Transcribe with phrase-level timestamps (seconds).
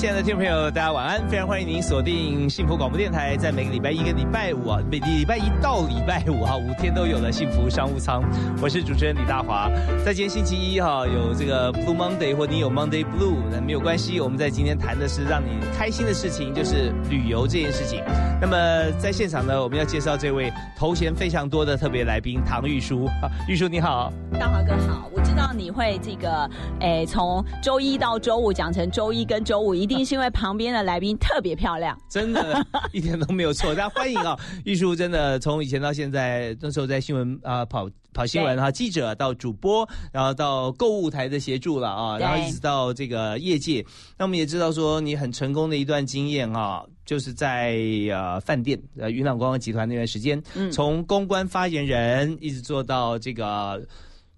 [0.00, 1.28] 亲爱的听众朋友，大家晚安！
[1.28, 8.22] 非常欢迎您锁定幸福广播电台，在每个礼拜一跟礼拜五啊，每礼拜一到礼拜五哈，五天都有了幸福商务舱。
[8.62, 9.70] 我是主持人李大华。
[10.02, 14.18] 在今天星期一哈，有这个 Blue Monday 或你有 Monday Blue，那没有关系。
[14.22, 18.02] 我们在今天谈的是让你开心的事情，就是旅游这件事情。
[18.40, 18.56] 那么
[18.98, 23.06] 在现场呢，我们要介绍这位头衔非常多的特别来宾唐玉书。
[23.46, 25.10] 玉书你好，大华哥好。
[25.12, 29.86] 我知道你会这个，诶，从周一到周五讲成周一跟周五一。
[29.86, 33.74] 定是因为旁边的来宾特别漂亮， 真的，一点都没有错。
[33.74, 34.36] 大家欢迎啊！
[34.64, 43.84] 玉书真的从以前到现在，那时候在新闻啊跑跑新闻哈，记者到主播，然后到购物台的协助了啊，然后一直到这个业界。
[44.16, 47.76] 那我们也知道说你很成功的一段经验啊，就是在
[48.12, 53.80] 呃饭店呃云朗观光集团那段时间，嗯从公关发言人一直做到这个。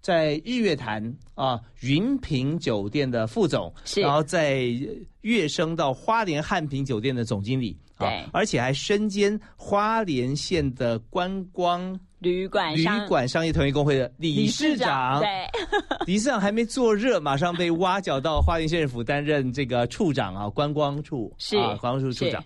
[0.03, 1.03] 在日月潭
[1.35, 4.67] 啊，云品酒店的副总，然后在
[5.21, 15.29] 跃升到花莲汉平酒店的总经理，对，而且还身兼花莲县的观光旅馆旅馆商业同业工会的理事长，对，
[16.05, 22.43] 理事长还没坐热，马上被挖角到花莲县政府担任这个处长啊，观光处是啊，观光处处长，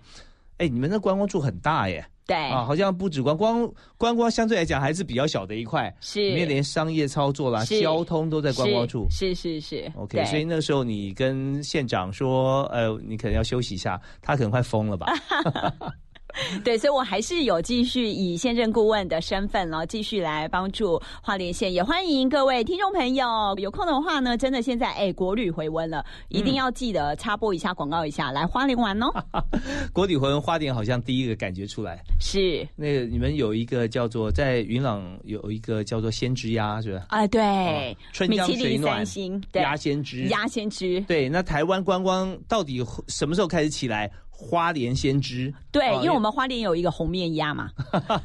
[0.57, 2.05] 哎，你们的观光处很大耶。
[2.27, 2.35] 对。
[2.35, 6.19] 啊，好像不止观光，观光相对来讲还是比较小的一块，是。
[6.19, 9.91] 里面连商业操作啦、交通都在观光处，是是是。
[9.95, 15.07] OK，所以那个时候你跟县长说，呃，你可能要休息一下，他可能快疯了吧。
[16.63, 21.71] 对，所以我还是有继续以县政顾问的身份然后，继续来帮助花莲县。
[21.73, 23.25] 也欢迎各位听众朋友
[23.57, 29.07] 有空的话呢，真的现在哎国旅回温了，一定要记得插播一下广告一下，来花莲玩哦。
[29.91, 37.05] 国旅回温，花莲好像第一个感觉出来是那个你们有一个叫做在云朗有一个叫做先知鸭是吧？
[37.09, 41.01] 啊，对，春江水暖星鸭先知，鸭先知。
[41.01, 44.09] 对，那台湾观光到底什么时候开始起来？
[44.39, 47.69] 花莲先知，对，因为我们花莲有一个红面鸭嘛，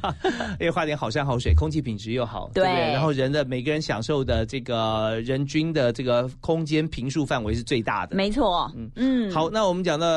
[0.61, 2.93] 因为花莲好山好水，空气品质又好，对不对？
[2.93, 9.31] 然后人的每个人享受的这个人均的这个空间平数范围是最大的，没错，嗯嗯。
[9.31, 10.07] 好，那我们讲到。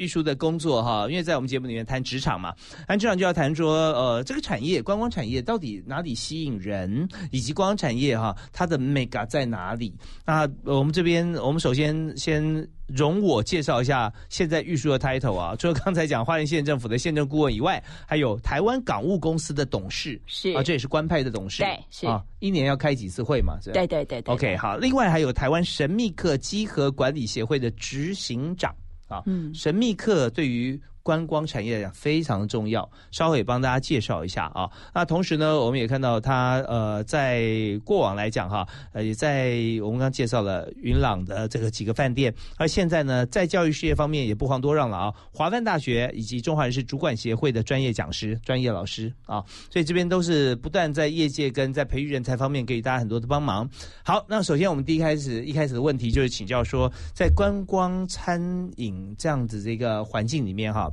[0.00, 2.54] 玉书的工作哈，因为在我们节目里面谈职场嘛，
[2.88, 9.94] 谈职场就要谈说，呃，这个产业观光产业到底哪里吸引人，以及观光产业哈，它的 mega 在哪里？
[10.24, 23.58] 那我们这边，我们首先先容我介绍一下现在玉书的 title 啊，除了刚才讲花莲县政府的县政顾问以外，还有台湾港务公司的董事，是啊，这也是官派的董事，对，是啊，一年要开几次会嘛？
[23.62, 24.34] 对对对对。
[24.34, 28.74] OK，好，另外还有台湾神秘客稽核管理协会的执行长。
[29.10, 30.80] 啊，嗯，神秘客对于。
[31.02, 34.70] 观光产业来讲非常重要，稍后也帮大家介绍一下啊。
[34.94, 37.42] 那同时呢，我们也看到他呃，在
[37.84, 45.14] 过往来讲哈，呃，也在我们刚介绍了云朗的这个几个饭店，而现在呢，在教育事业方面也不遑多让了啊。
[45.32, 53.68] 华范大学以及中华人事主管协会的专业讲师、专业老师啊，所以这边都是不断在业界跟在培育人才方面给予大家很多的帮忙。
[54.04, 58.40] 好，那首先我们第一开始一开始的问题就是请教说，在观光餐
[58.76, 60.90] 饮这样子这个环境里面哈。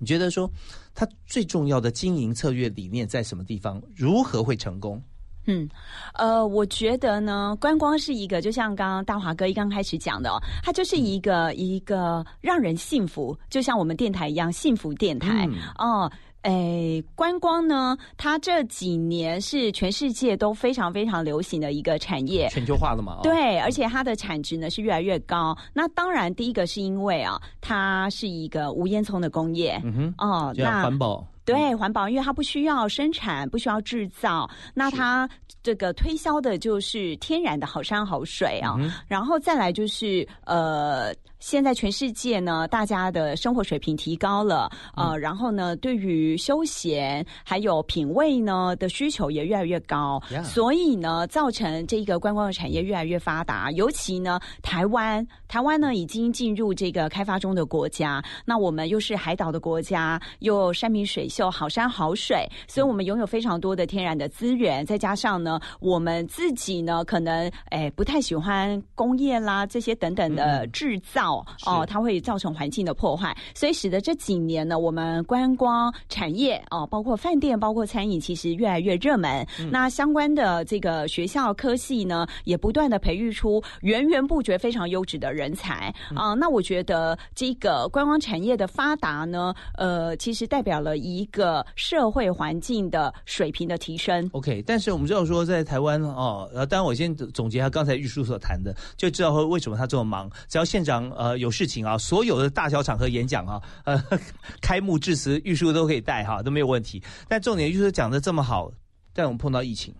[0.00, 0.50] 你觉得说，
[0.94, 3.80] 它最重要的经营策略理念在什么地方？
[3.94, 5.00] 如何会成功？
[5.46, 5.68] 嗯，
[6.14, 10.30] 呃，我觉得呢，观光是一个，就像刚刚大华哥一刚开始讲的，
[10.62, 16.10] 它就是一个一个让人幸福，就像我们电台一样，幸福电台哦。
[16.42, 17.96] 诶，观光呢？
[18.16, 23.18] 它这几年是全世界都非常非常流行的一个产业，全球化了嘛。
[23.22, 25.54] 对，而且它的产值呢是越来越高。
[25.74, 29.78] 那当然，第一个是因为啊，它是一个无烟囱的工业。
[29.84, 31.26] 嗯哼，哦，那环保。
[31.44, 35.28] 对，环保，因为它不需要生产，不需要制造，那它
[35.62, 38.76] 这个推销的就是天然的好山好水啊。
[39.08, 41.12] 然后再来就是呃。
[41.40, 53.70] 现在全世界呢，大家的生活水平提高了，呃，然后呢，对于休闲还有品味呢的需求也越来越高，所以呢，造成这个观光的产业越来越发达。
[53.70, 71.29] 尤其呢，台湾，台湾呢已经进入这个开发中的国家，那我们又是海岛的国家，又山明水秀，好山好水，所以我们拥有非常多的天然的资源，再加上呢，我们自己呢可能哎不太喜欢工业啦这些等等的制造。
[71.30, 79.46] 造哦，它会造成环境的破坏，所以使得这几年呢，我们观光产业哦，包括饭店、包括餐饮，其实越来越热门。
[79.70, 86.34] 那相关的这个学校科系呢，也不断的培育出源源不绝、非常优质的人才啊。
[86.34, 94.28] 那我觉得这个观光产业的发达呢，呃，其实代表了一个社会环境的水平的提升。
[94.32, 100.30] OK，但是我们知道说，在台湾哦，呃，当然我先总结一下刚才玉书所谈的，就知道说为什么他这么忙。
[100.48, 104.02] 只要县长呃有事情啊，所有的大小场合演讲啊，呃，
[104.62, 107.02] 开幕致辞，玉书都可以带哈，都没有问题。
[107.28, 108.72] 但重点就是讲的这么好，
[109.12, 109.94] 但我们碰到疫情，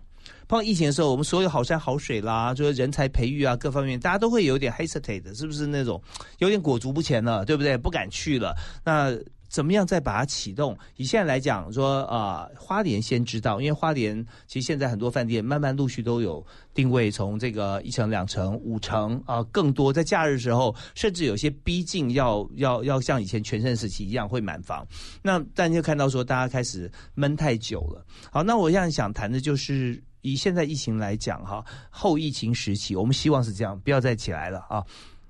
[0.47, 6.01] 碰到疫情的时候，我们所有好山好水啦，就是人才培育啊，各方面大家都会有点 hesitate，是不是那种
[6.39, 7.77] 有点裹足不前了，对不对？
[7.77, 8.55] 不敢去了。
[8.83, 9.15] 那
[9.51, 10.77] 怎么样再把它启动？
[10.95, 16.43] 以现在来讲，说啊，花莲先知道，因为花莲其实现在很多饭店慢慢陆续都有
[16.73, 24.87] 定位，从这个一层、两层、五层啊，更多在假日时候，甚至有些逼近要要要像以前全盛时期一样会满房。
[25.21, 28.05] 那但就看到说大家开始闷太久了。
[28.31, 34.81] 好，那我现在想谈的就是以现在疫情来讲哈，后疫情时期，我们希望是这样，不要再起来了啊，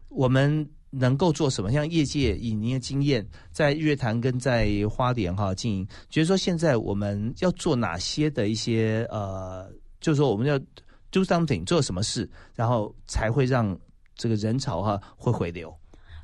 [0.09, 0.69] 我们。
[0.91, 1.71] 能够做什么？
[1.71, 9.67] 像业界以您的经验，在日月潭跟在花莲哈经营，觉得说现在我们要做哪些的一些呃，
[9.99, 10.59] 就是说我们要
[11.09, 13.75] do something 做什么事，然后才会让
[14.15, 15.73] 这个人潮哈会回流。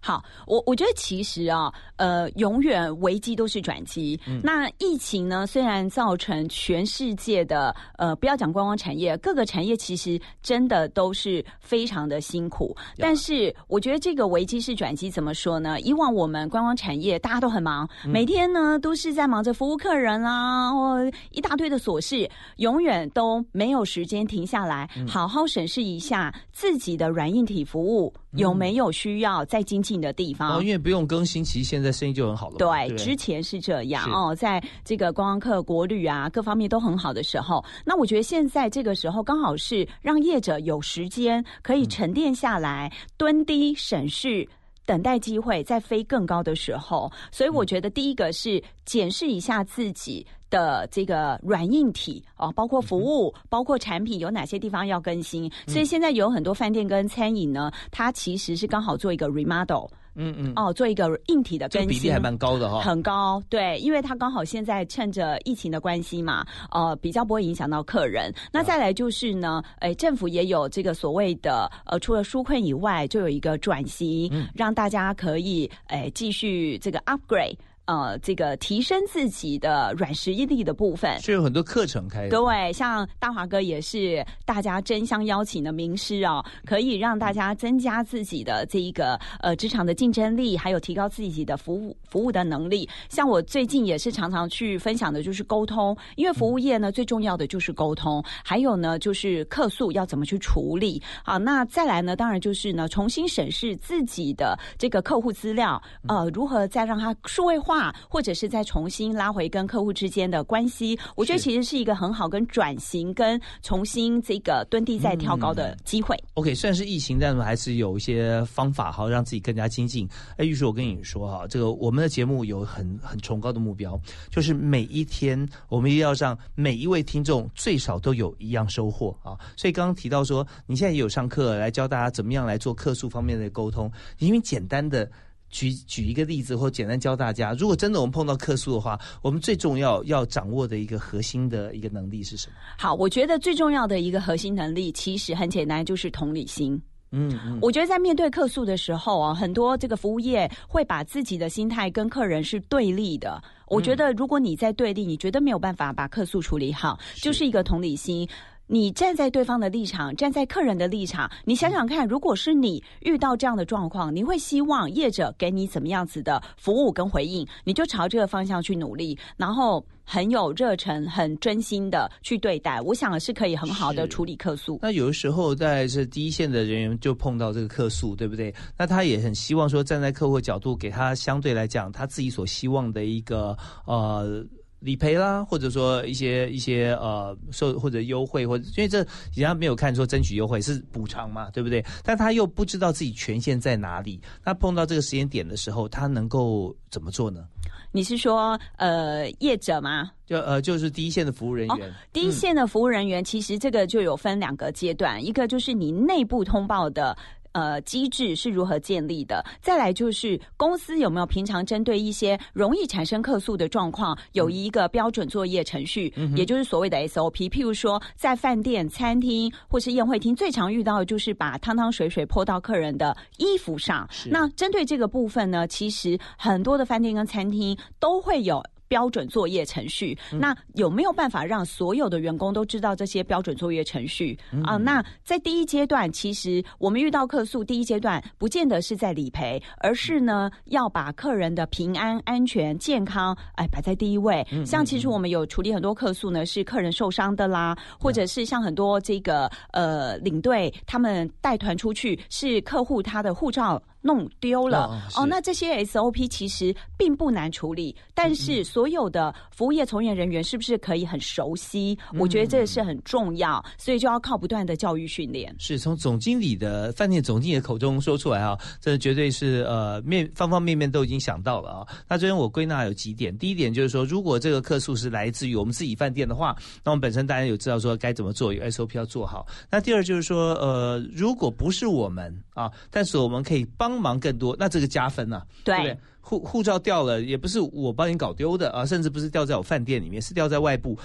[0.08, 4.18] 好，我我觉得其实啊，呃，永远危机都是转机。
[4.42, 12.74] 那疫情呢，虽然造成全世界的呃，不要讲观光产业，各个产业其实真的都是非常的辛苦。
[12.98, 15.78] 但是我觉得这个危机是转机，怎么说呢？
[15.82, 28.14] 以往我们观光产业大家都很忙，每天呢都是在忙着服务客人啦，或一大堆的琐事，永远都没有时间停下来，好好审视一下自己的软硬体服务。
[28.38, 30.58] 有没有需要再精进的地方？
[30.58, 32.56] 哦，因为不用更新，其实现在生意就很好了。
[32.58, 44.48] 对，之前是这样哦，在这个观光客、国旅啊各方面都很好的时候，那我觉得现在这个时候刚好是让业者有时间可以沉淀下来、蹲低审视、
[44.86, 47.12] 等待机会再飞更高的时候。
[47.32, 50.26] 所以我觉得第一个是检视一下自己。
[50.50, 55.52] 的这个软硬体哦，包括服务，包括产品，有哪些地方要更新？
[55.68, 68.34] 所以现在有很多饭店跟餐饮呢，它其实是刚好做一个 remodel，嗯嗯，哦，做一个硬体的更新，比例还蛮高的哈，很高，对，因为它刚好现在趁着疫情的关系嘛，呃，比较不会影响到客人。
[68.52, 77.56] 那再来就是呢，哎，政府也有这个所谓的呃，除了纾困以外，就有一个转型，让大家可以哎继续这个 upgrade。
[77.88, 82.28] 呃，这个提升自己的软实力的部分，是有很多课程开。
[82.28, 92.88] 对，像大华哥也是大家争相邀请的名师哦，可以让大家增加自己的这一个呃职场的竞争力，还有提高自己的服务服务的能力。
[93.08, 101.02] 像我最近也是常常去分享的，就是沟通，因为服务业呢最重要的就是沟通，还有呢就是客诉要怎么去处理。
[101.24, 107.77] 好，那再来呢，当然就是呢重新审视自己的这个客户资料，呃，如何再让它数位化。
[108.10, 116.18] 或者是再重新拉回跟客户之间的关系，我觉得其实是一个很好跟转型、跟重新这个蹲地再跳高的机会。
[116.34, 120.08] OK，虽然是疫情，但是还是有一些方法哈，让自己更加精进。
[120.38, 124.00] 哎，玉树，我跟你说哈，这个我们的节目有很很崇高的目标，
[124.30, 129.38] 就是每一天我们一定要让每一位听众最少都有一样收获啊。
[129.56, 135.10] 所以刚刚提到说，你现在也有上课来教大家怎么样来做客诉方面的沟通，因为简单的。
[135.50, 142.54] 举举一个例子，或简单教大家，如果真的我们碰到客诉的话，我们最重要要掌握的一个核心的一个能力是什么？
[142.78, 146.82] 好，我觉得最重要的一个核心能力其实很简单，就是同理心。
[147.12, 153.42] 嗯嗯，我觉得在面对客诉的时候啊，很多这个服务业会把自己的心态跟客人是对立的。
[153.68, 158.28] 我觉得如果你在对立，你绝对没有办法把客诉处理好，就是一个同理心。
[158.68, 167.48] 你站在对方的立场，站在客人的立场，你想想看，如果是你遇到这样的状况，你会希望业者给你怎么样子的服务跟回应？
[167.64, 174.80] 你就朝这个方向去努力，然后很有热忱、很真心的去对待，我想是可以很好的处理客诉。
[174.82, 178.54] 那有的时候在这第一线的人员就碰到这个客诉，对不对？
[178.78, 184.46] 那他也很希望说站在客户角度，给他相对来讲他自己所希望的一个呃。
[184.80, 191.84] 理赔啦，或者说一些一些呃受或者优惠，或者因为这人家没有看说争取优惠是补偿嘛，对不对？
[192.04, 197.46] 但他又不知道自己权限在哪里，那碰到这个时间点的时候，他能够怎么做呢？
[197.92, 200.12] 你是说呃业者吗？
[200.26, 207.18] 就呃就是第一线的服务人员，第一线的服务人员其实这个就有分两个阶段，一个就是你内部通报的
[207.54, 209.44] 呃机制是如何建立的？
[209.62, 217.50] 再来就是公司有没有平常针对一些容易产生客诉的状况，有一个标准作业程序，也就是所谓的 SOP。
[217.50, 224.08] 譬如说，在饭店、餐厅或是宴会厅，最常遇到的就是把汤汤水水泼到客人的衣服上。
[224.30, 228.64] 那针对这个部分呢，其实很多的饭店跟餐厅都会有。
[228.88, 234.78] 标准作业程序，那有没有办法让所有的员工都知道这些标准作业程序啊？
[234.78, 244.46] 那在第一阶段，其实我们遇到客诉，第一阶段不见得是在理赔，而是呢要把客人的平安、安全、健康哎摆在第一位。
[244.66, 253.82] 像其实我们有处理很多客诉呢，是客人受伤的啦，或者是像很多这个呃领队他们带团出去，是客户他的护照。
[254.02, 261.98] 弄丢了哦，那这些 SOP 其实并不难处理，但是所有的服务业从业人员是不是可以很熟悉？
[262.18, 265.54] 我觉得这是很重要，所以就要靠不断的教育训练。
[265.60, 271.88] 是从总经理的饭店总经理的口中说出来啊，这绝对是呃面方方面面都已经想到了啊。
[272.08, 279.46] 那这边我归纳有几点，第一点就是说，如果这个客诉是来自于我们自己饭店的话，那我们本身大家有知道说该怎么做，有 SOP 要做好。
[279.70, 283.87] 那第二就是说，呃，如果不是我们啊，但是我们可以帮。
[283.90, 285.98] 帮忙更多，那这个加分呐，对不对？
[286.22, 290.98] 护护照掉了，也不是我帮你搞丢的啊，甚至不是掉在我饭店里面，是掉在外部，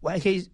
[0.00, 0.48] 我还可以。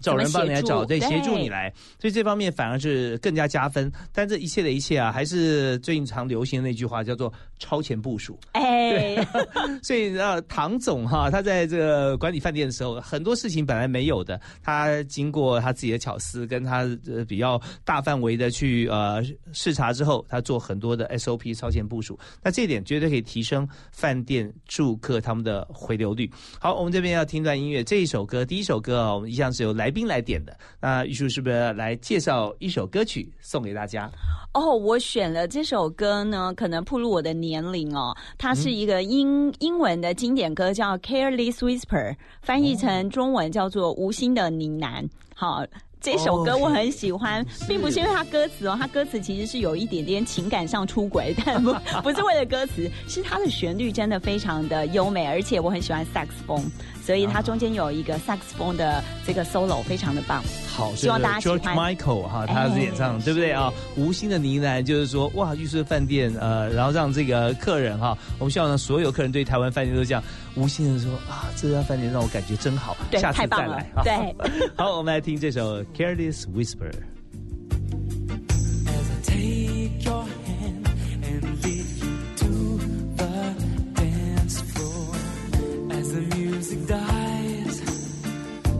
[0.00, 3.90] 找人帮你来找，对，协助你来，所以这方面反而是更加加分。
[4.12, 8.38] 但这一切的一切啊，还是最近常流行的那句话，叫做超前部署。
[8.52, 9.16] 哎，
[9.82, 19.20] 所以呃，唐总哈，他在这个管理饭店的时候，很多事情本来没有的，他经过他自己的巧思，跟他呃比较大范围的去呃
[19.52, 22.18] 视察之后，他做很多的 SOP 超前部署。
[22.42, 26.30] 那这一点绝对可以提升饭店住客他们的回流率。
[26.60, 29.87] 好，我们这边要听段音乐，这一首歌，第一首歌啊，我们一向是由来。
[29.88, 34.10] 来宾来点的，那玉树是不是来介绍一首歌曲送给大家？
[34.52, 38.14] 哦，我选了这首歌呢，可能暴露我的年龄哦。
[38.36, 45.02] 它是一个英英文的经典歌，叫《Careless Whisper》，翻译成中文叫做《无心的呢喃》。
[45.34, 45.64] 好。
[46.00, 56.64] 这首歌我很喜欢，并不是因为它歌词哦，它歌词其实是有一点点情感上出轨， 但不不是为了歌词，是它的旋律真的非常的优美，而且我很喜欢萨克斯风，
[57.08, 60.44] 所以它中间有一个萨克斯风的这个 solo，非常的棒。
[60.68, 61.58] 好，希望大家喜欢。
[61.58, 63.72] George Michael 哈，他是演唱，对不对啊？
[63.96, 70.22] 无心的呢喃，就是说，哇，预设饭店，呃，然后让这个客人哈，我们希望呢，所有客人对台湾饭店都这样，
[70.54, 73.90] 无心的说啊，这家饭店让我感觉真好，下次再来。
[74.04, 74.36] 对，
[74.76, 76.92] 好，我们来听这首 Careless Whisper。
[86.58, 87.78] music dies,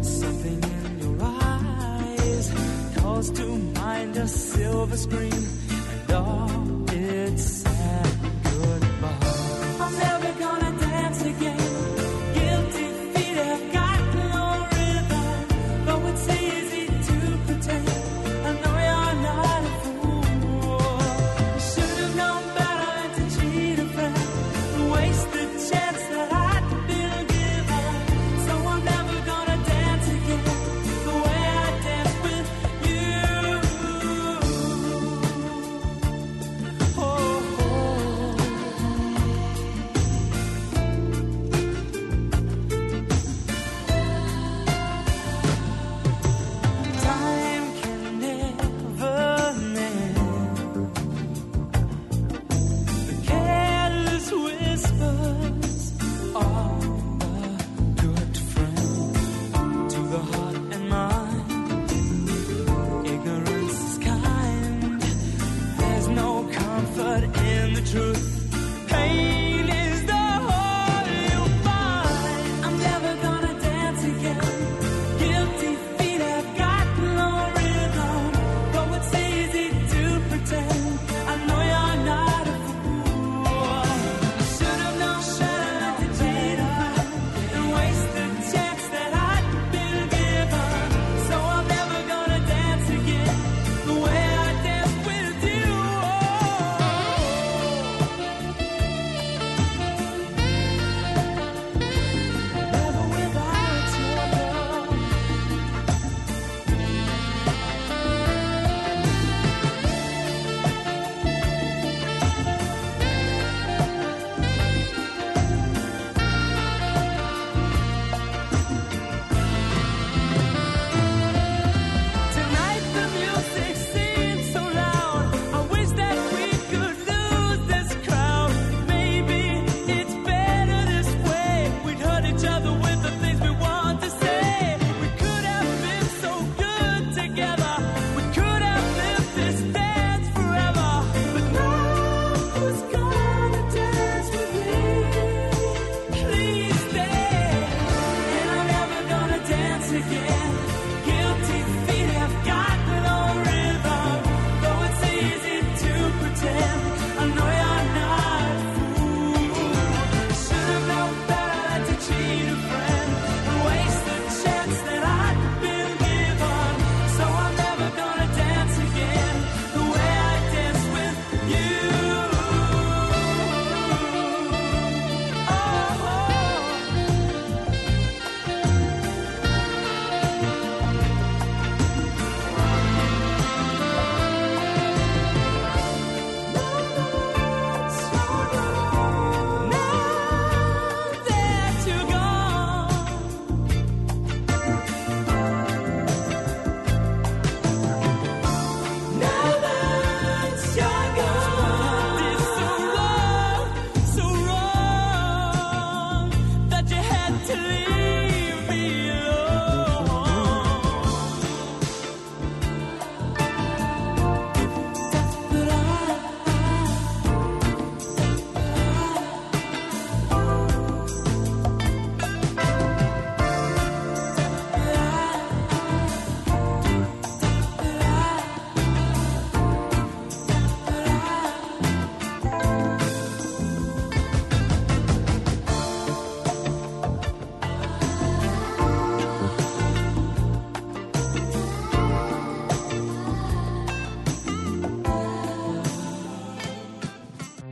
[0.02, 2.52] something in your eyes
[2.96, 3.46] calls to
[3.80, 5.46] mind a silver screen,
[6.00, 8.27] and all it's sadness.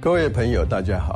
[0.06, 1.15] 各位朋友，大家好，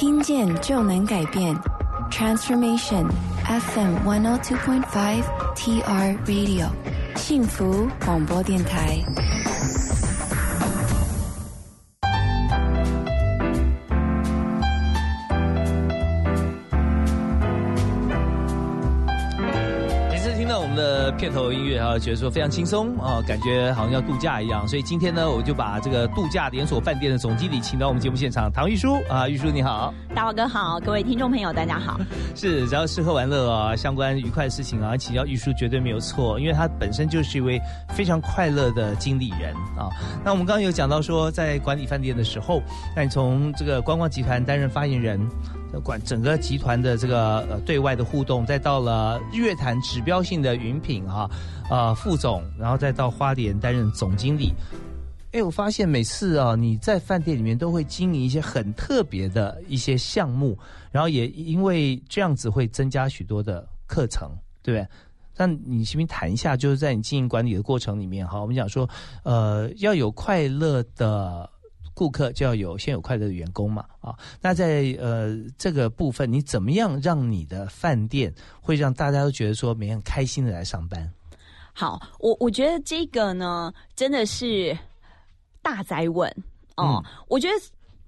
[0.00, 1.54] 听见就能改变
[2.10, 3.06] ，Transformation
[3.44, 5.22] FM 102.5
[5.54, 6.68] TR Radio，
[7.16, 8.98] 幸福广播电台。
[21.30, 24.66] 片头音乐啊，觉得说非常轻松啊，感觉好像要度假一样。
[24.66, 32.00] 所以今天呢，我就把这个度假连锁饭店的总经理请到我们节目现场，唐玉书啊，玉书你好，大华哥好，各位听众朋友大家好。
[32.34, 39.86] 是，只要吃喝玩乐啊，相关愉快的事情啊，请教玉书绝对没有错，因为他本身就是一位非常快乐的经理人啊。
[40.24, 42.60] 那我们刚刚有讲到说，在管理饭店的时候，
[42.96, 45.20] 那你从这个观光集团担任发言人。
[45.78, 51.30] 管整个集团的这个呃对外的互动，再到了日月潭指标性的云品哈，
[51.70, 54.52] 呃副总，然后再到花莲担任总经理。
[55.32, 60.58] 哎，我发现每次啊你在饭店里面都会经营一些很特别的一些项目，
[60.90, 64.28] 然后也因为这样子会增加许多的课程，
[64.62, 64.88] 对不对？
[65.36, 68.88] 那你先谈一下，就是在你经营管理的过程里面哈，我们讲说
[69.22, 71.48] 呃要有快乐的。
[72.00, 81.12] 顾客就要有先有快乐的员工嘛啊，那在呃这个部分，你怎么样让你的饭店会让大家都觉得说每天开心的来上班？
[81.74, 84.74] 好，我我觉得这个呢真的是
[85.60, 86.34] 大灾问
[86.78, 87.04] 哦。
[87.28, 87.54] 我觉得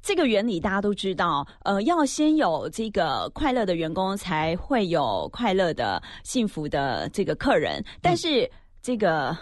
[0.01, 7.85] 这个原理大家都知道，呃，要先有这个快乐的员工，才会有快乐的幸福的这个客人。
[8.01, 8.51] 但是
[8.81, 9.37] 这个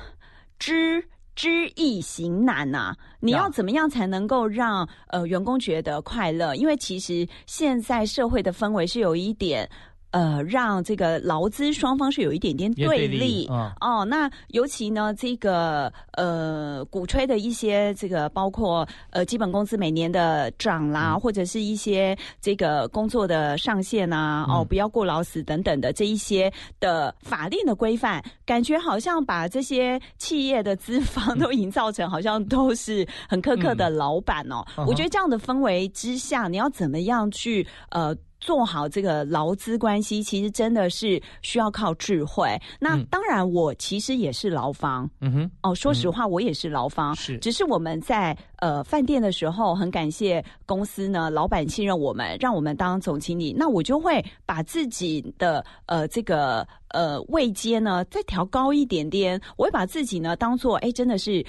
[0.59, 1.09] 知。
[1.40, 6.55] 知易行难呐，你要怎么样才能够让呃员工觉得快乐？
[6.55, 9.66] 因为其实现在社会的氛围是有一点。
[10.11, 13.46] 呃，让这个劳资双方是有一点点对立
[13.81, 14.05] 哦。
[14.09, 34.64] 那尤其呢，这个呃，鼓吹的一些这个，包括呃，基本工资每年的涨啦，或者是一些这个工作的上限啊，哦，不要过劳死等等的这一些的法令的规范，感觉好像把这些企业的资方都营造成好像都是很苛刻的老板哦。
[34.87, 38.16] 我觉得这样的氛围之下，你要怎么样去呃？
[38.40, 42.61] 做好这个劳资关系，其实真的是需要靠智慧。
[42.81, 45.09] 那当然，我其实也是劳方。
[45.20, 47.14] 嗯哼，哦，说实话，我也是劳方。
[47.14, 53.55] 是，只是我们在呃饭店的时候，很感谢公司呢，老板信任我们，让我们当总经理。
[53.57, 59.40] 那我就会把自己的呃这个呃位阶呢再调高一点点。
[59.57, 61.44] 我会把自己呢当做哎，真的是。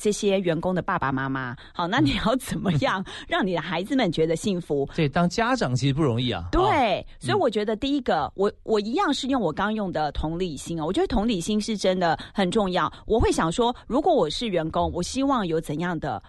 [0.00, 4.88] 这些员工的爸爸妈妈，好，那你要怎么样 让你的孩子们觉得幸福？
[4.96, 6.48] 对，当家长其实不容易啊。
[6.50, 10.86] 对，所以我觉得第一个，我我一样是用我刚用的同理心啊。
[10.86, 12.90] 我觉得同理心是真的很重要。
[13.06, 16.22] 我会想说，如果我是员工，我希望有怎样的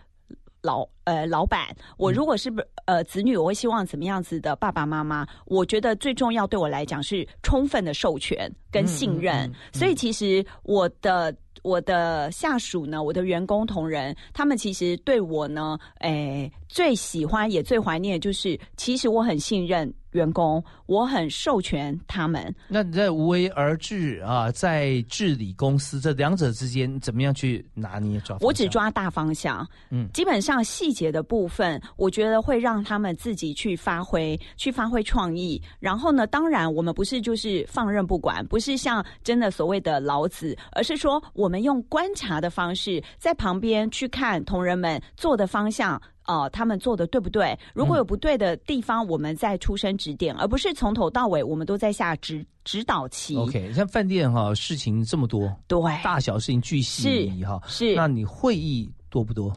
[0.61, 1.73] 老呃老板？
[1.95, 2.51] 我如果是
[2.87, 5.25] 呃子女，我会希望怎么样子的爸爸妈妈？
[5.45, 9.49] 我觉得最重要对我来讲是充分的授权跟信任。
[9.71, 11.33] 所以其实我的。
[11.61, 19.93] 我的下属呢，我的员工同仁，他们其实对我呢，诶，最喜欢也最怀念，就是其实我很信任。
[20.11, 22.53] 员工，我很授权他们。
[22.67, 28.37] 那你在无为而治啊，在治理公司这两者之间，怎么样去拿捏抓？
[28.41, 35.61] 我只抓大方向，嗯，基本上细节的部分，我觉得会让他们自己去发挥，去发挥创意。
[35.79, 46.01] 然后呢，当然我们不是就是放任不管，不是像真的所谓的老子，而是说我们用观察的方式，在旁边去看同仁们做的方向。
[46.31, 47.57] 哦，他们做的对不对？
[47.73, 53.35] 如果有不对的地方，我们再出声指点，而不是从头到尾我们都在下指指导期。
[53.35, 57.93] OK，像饭店哈，事情这么多，对，大小事情巨细哈，是。
[57.95, 59.53] 那你会议多不多？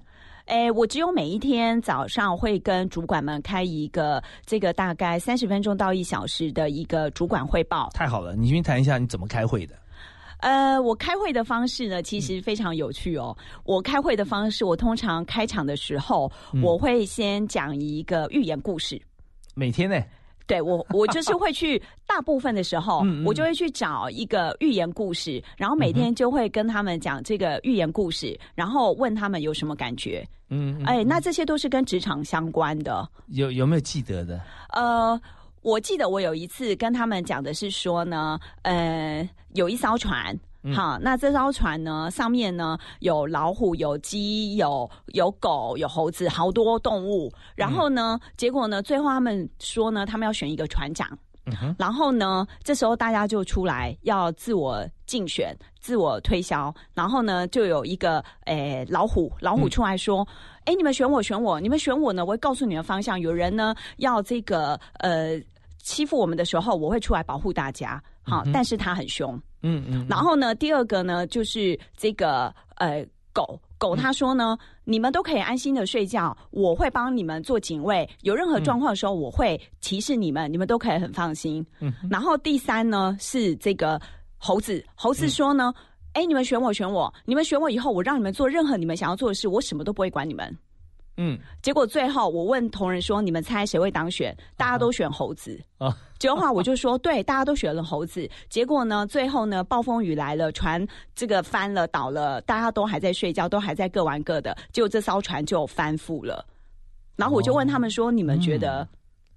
[0.47, 7.89] 哎，我只有每一天早上会跟主管们开一个这个大概三十分钟到一小时的一个主管汇报。
[7.95, 9.75] 太好了，你先谈一下你怎么开会的。
[10.45, 13.35] 呃，我开会的方式呢，其实非常有趣哦。
[13.65, 16.31] 我开会的方式，我通常开场的时候，
[16.63, 19.01] 我会先讲一个寓言故事。
[19.55, 19.97] 每天呢？
[20.47, 30.23] 对我，我就是会去，大部分的时候， 我就会去找一个寓言故事，然后每天就会跟他们讲这个寓言故事，然后问他们有什么感觉。
[30.51, 33.09] 嗯，哎，那这些都是跟职场相关的。
[33.29, 34.39] 有有没有记得的？
[34.75, 35.19] 呃，
[35.65, 40.39] 我记得我有一次跟他们讲的是说呢，呃，有一艘船。
[40.75, 42.11] 好，那这艘船呢？
[42.11, 47.31] 上面呢有老虎、有鸡、有有狗、有猴子，好多动物。
[47.55, 51.07] 然后呢，结果呢，最后他们说呢，他们要选一个船长。
[51.77, 56.75] 然后呢，这时候大家就出来要自我竞选、自我推销。
[56.95, 60.27] 然后呢，就有一个诶老虎，老虎出来说
[60.65, 63.21] ：“哎，你们选我，选我，你们选我呢，我会告诉你们方向。
[63.21, 65.39] 有人呢要这个呃
[65.85, 68.03] 欺负我们的时候，我会出来保护大家。
[68.23, 81.65] 好，但是他很凶。”嗯嗯，然后呢，第二个呢，就是这个呃狗狗，他说呢，你们都可以安心的睡觉，我会帮你们做警卫，有任何状况的时候，我会提示你们，你们都可以很放心。
[81.81, 84.01] 嗯，然后第三呢是这个
[84.37, 85.73] 猴子，猴子说呢，
[86.13, 90.57] 哎，你们选我选我，你们选我以后，我让你们做任何你们想要做的事，我什么都不会管你们。
[91.17, 95.97] 嗯，结果最后我问同仁说：“你们猜谁会当选？”大家都选猴子啊。
[96.19, 106.45] 结果话我就说：“对，大家都选了猴子。”结果呢，最后呢，暴风雨来了，船这个翻了倒了，大家都还在睡觉，都还在各玩各的，结果这艘船就翻覆了。
[107.15, 108.87] 然后我就问他们说：“你们觉得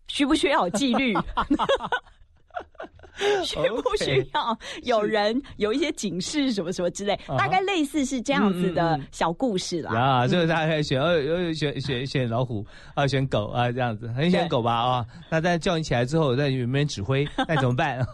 [0.07, 1.13] 需不需要纪律？”
[3.43, 7.19] 需不需要有人有一些警示什么什么之类？
[7.37, 9.93] 大概类似是这样子的小故事啦。
[9.95, 15.05] 啊，就是大家选，呃，选选选老虎 啊，选狗啊，这样子，很选狗吧啊？
[15.29, 17.27] 那在叫你起来之后，在有没有人指挥？
[17.47, 18.05] 那怎么办？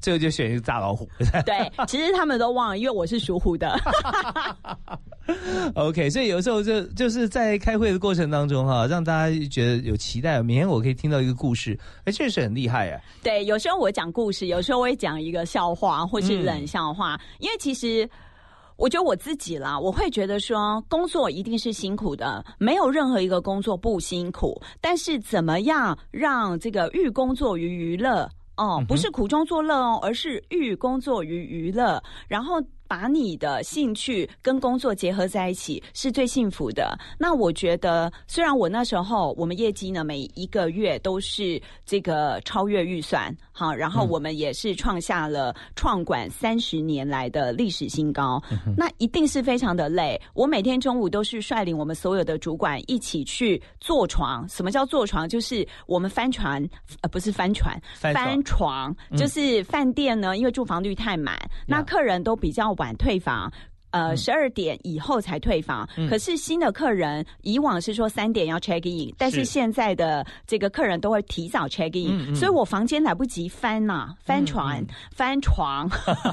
[0.00, 1.08] 最后就选一个大老虎。
[1.44, 3.78] 对，其实他们都忘了，因为我是属虎的。
[5.74, 10.40] OK，所以有时候就就是在开会的过程当中哈，让大家觉得有期待。
[10.42, 13.00] 明天我可以听到一个故事，哎，确实很厉害啊。
[13.22, 18.08] 对，有时候我讲故事，有时候我会讲一个笑话或是冷笑话，因为其实
[18.76, 24.60] 我觉得我自己啦，我会觉得说工作一定是辛苦的，没有任何一个工作不辛苦。
[24.80, 32.62] 但是怎么样让这个寓工作于娱乐哦，不是苦中作乐哦，而是寓工作于娱乐，然后。
[32.88, 36.96] 把你的兴趣跟工作结合在一起是最幸福的。
[37.18, 48.40] 那我觉得，虽然我那时候我们业绩呢每一个月都是这个超越预算，好，然后我们也是创下了创管三十年来的历史新高。
[48.76, 50.20] 那一定是非常的累。
[50.34, 54.48] 我每天中午都是率领我们所有的主管一起去坐床。
[54.48, 55.28] 什么叫坐床？
[55.28, 56.62] 就是我们翻船，
[57.00, 62.75] 呃，不是翻船，翻床，就是饭店呢，因为住房率太满，那客人都比较。
[62.76, 63.52] 晚退房。
[63.90, 65.88] 呃，十二点以后才退房。
[66.10, 75.88] 可是新的客人以往是说三点要 check in，但是现在的这个客人都会提早 check in，所以我房间来不及翻呐，翻船翻床，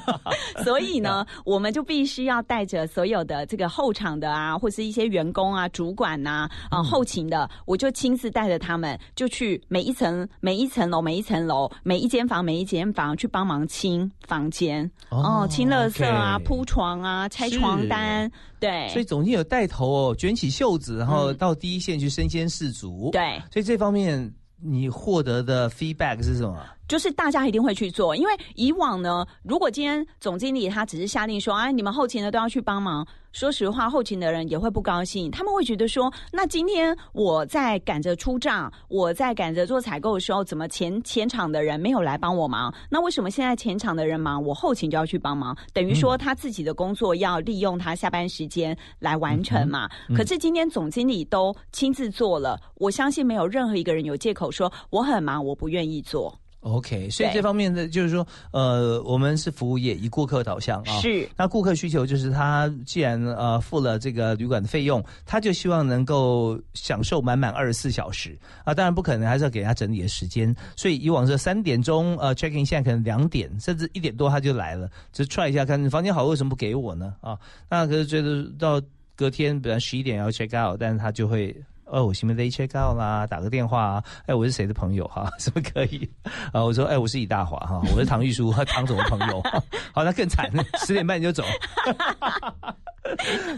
[0.66, 14.90] 所以呢，我们就必须要带着所有的这个后场的啊，或是一些员工啊、主管呐啊、后勤的，我就亲自带着他们，就去每一层、每一层楼、每一层楼、每一间房、每一间房去帮忙清房间。
[15.10, 17.43] 哦，清垃圾啊、铺床啊、拆。
[17.50, 23.10] 床单对，所以总经有带头哦，卷起袖子，然后到第一线去身先士卒。
[23.12, 26.58] 对，所以这方面你获得的 feedback 是什么？
[26.88, 33.08] 就是大家一定会去做，因为以往呢，如果今天总经理他只是下令说，哎，你们后勤的都要去帮忙。
[33.34, 42.72] 说实话，后勤的人也会不高兴，他们会觉得说，那今天我在赶着出账，我在赶着做采购的时候，怎么前前场的人没有来帮我忙？
[42.92, 45.58] 那为什么现在前场的人忙，我后勤就要去帮忙？
[45.74, 49.90] 等于说他自己的工作要利用他下班时间来完成嘛？
[50.16, 56.32] 可是今天总经理都亲自做了，我相信没有任何一个人有借口说我很忙，我不愿意做。
[56.64, 61.00] OK，所以这方面的就是说，呃，我们是服务业，以顾客导向啊。
[61.02, 61.28] 是。
[61.38, 68.74] 那顾客需求就是他既然呃付了这个旅馆的费用，他就希望能够享受满满二十四小时啊。
[68.74, 70.56] 当然不可能，还是要给他整理的时间。
[70.76, 77.14] 所以以往是三点钟呃 check in，现在可能两点甚至一点多他就来了，只 try 一下看房间好，为什么不给我呢？
[77.20, 77.38] 啊，
[77.70, 78.82] 那可是觉得到
[79.16, 81.54] 隔天，比如十一点要 check out，但是他就会。
[81.86, 85.32] 哦，我行不 check out 啦，打个电话啊，哎，我是谁的朋友哈？
[85.40, 86.10] 什么可以？
[86.52, 89.42] 啊，我说，哎，我是李大华哈，我是唐玉书和 唐总的朋友。
[89.94, 90.50] 好，那更惨，
[90.86, 91.44] 十点半你就走。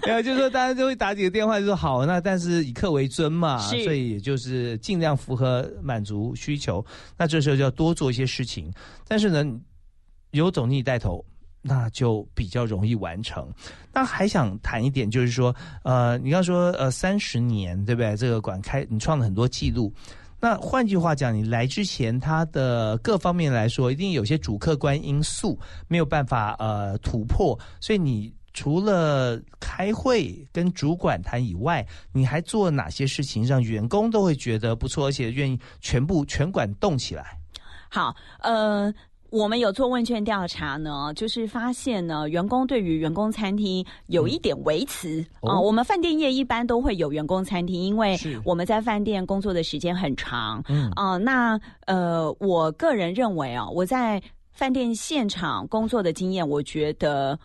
[0.06, 6.86] 然后，就是说大家就会打几个电话，就说好，那但是以客为尊嘛，所以也就是尽量符合满足需求。
[7.18, 8.72] 那这时候就要多做一些事情，
[9.08, 9.46] 但是呢，
[10.32, 11.24] 有总经理带头。
[11.68, 13.52] 那就比较容易完成。
[13.92, 18.16] 那还想谈一点，就是说，呃，你刚说，呃，三十年，对不对？
[18.16, 19.92] 这个馆开，你创了很多记录。
[20.40, 37.40] 那换句话讲，你来之前，它的各方面来说，一定有些主客观因素没有办法呃突破，所以你除了开会跟主管谈以外，你还做哪些事情让员工都会觉得不错，而且愿意全部全管动起来？
[37.90, 38.94] 好，呃。
[39.36, 45.60] 我们有做问卷调查呢，就是发现呢，员工对于员工餐厅有一点维持啊。
[45.60, 50.64] 我们饭店业一般都会有员工餐厅，因为我们在饭店工作的时间很长。
[50.70, 57.38] 嗯啊，那呃，我个人认为啊，我在饭店现场工作的经验，我觉得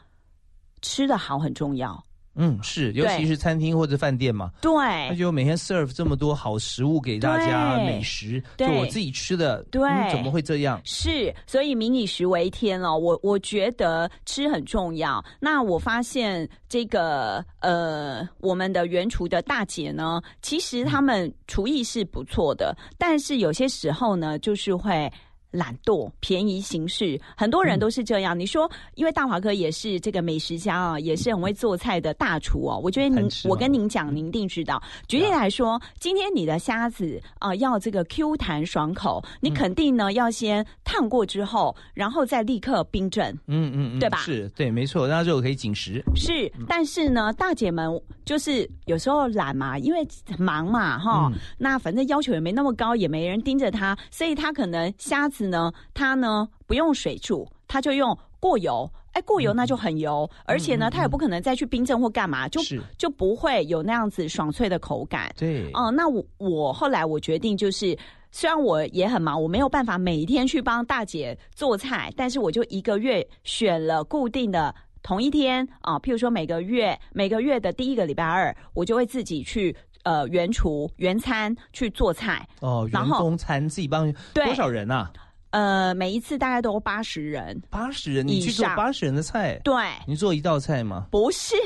[0.82, 2.00] 吃的好很重要。
[2.36, 4.72] 嗯，是，尤其是餐厅或者饭店嘛，对，
[5.08, 10.80] 那就每天 serve 这么多好食物给大家美食，就我自己吃的，对，怎么会这样？
[10.84, 12.96] 是，所以民以食为天了。
[12.96, 15.22] 我我觉得吃很重要。
[15.40, 25.10] 那我发现这个呃，我们的原厨的大姐呢，其实他们厨艺是不错的，但是有些时候呢，就是会。
[25.50, 28.38] 懒惰、便宜行事，很多人都是这样。
[28.38, 32.80] 你说，因为大华哥也是这个美食家啊，也是很会做菜的大厨哦。
[32.82, 34.80] 我觉得您，我跟您讲，您一定知道。
[35.08, 43.36] 举例来说，今天你的虾子啊，要这个 Q 弹爽口，你肯定呢要先烫过之后，然后再立刻冰镇。
[43.46, 44.18] 嗯嗯嗯，对吧？
[44.18, 46.00] 是对，没错，那就可以紧实。
[46.14, 47.90] 是，但是呢，大姐们
[48.24, 50.06] 就是有时候懒嘛，因为
[50.38, 55.39] 忙嘛，哈，那反正要求也没那么高，也没人盯着他，所以他可能虾子。
[55.46, 58.90] 呢，它呢不用水煮，它就用过油。
[59.12, 62.60] 哎，过油那就很油，而且呢，它也不可能再去冰镇或干嘛，就
[62.96, 65.34] 就不会有那样子爽脆的口感。
[65.36, 67.98] 对，哦，那我我后来我决定就是，
[68.30, 74.72] 虽然我也很忙，我没有办法每天去帮大姐做菜，但是我就一个月选了固定的
[75.02, 79.76] 同一天啊，譬如说每个月每个月的第一个礼拜二，我就会自己去。
[80.02, 85.12] 呃，原厨原餐去做菜哦，员工餐自己帮多少人啊？
[85.50, 89.58] 呃，每一次大概都八十人，八十人你去做八十人的菜？
[89.64, 89.74] 对，
[90.06, 91.06] 你做一道菜吗？
[91.10, 91.56] 不是，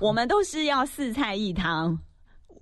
[0.00, 1.98] 我们都是要四菜一汤。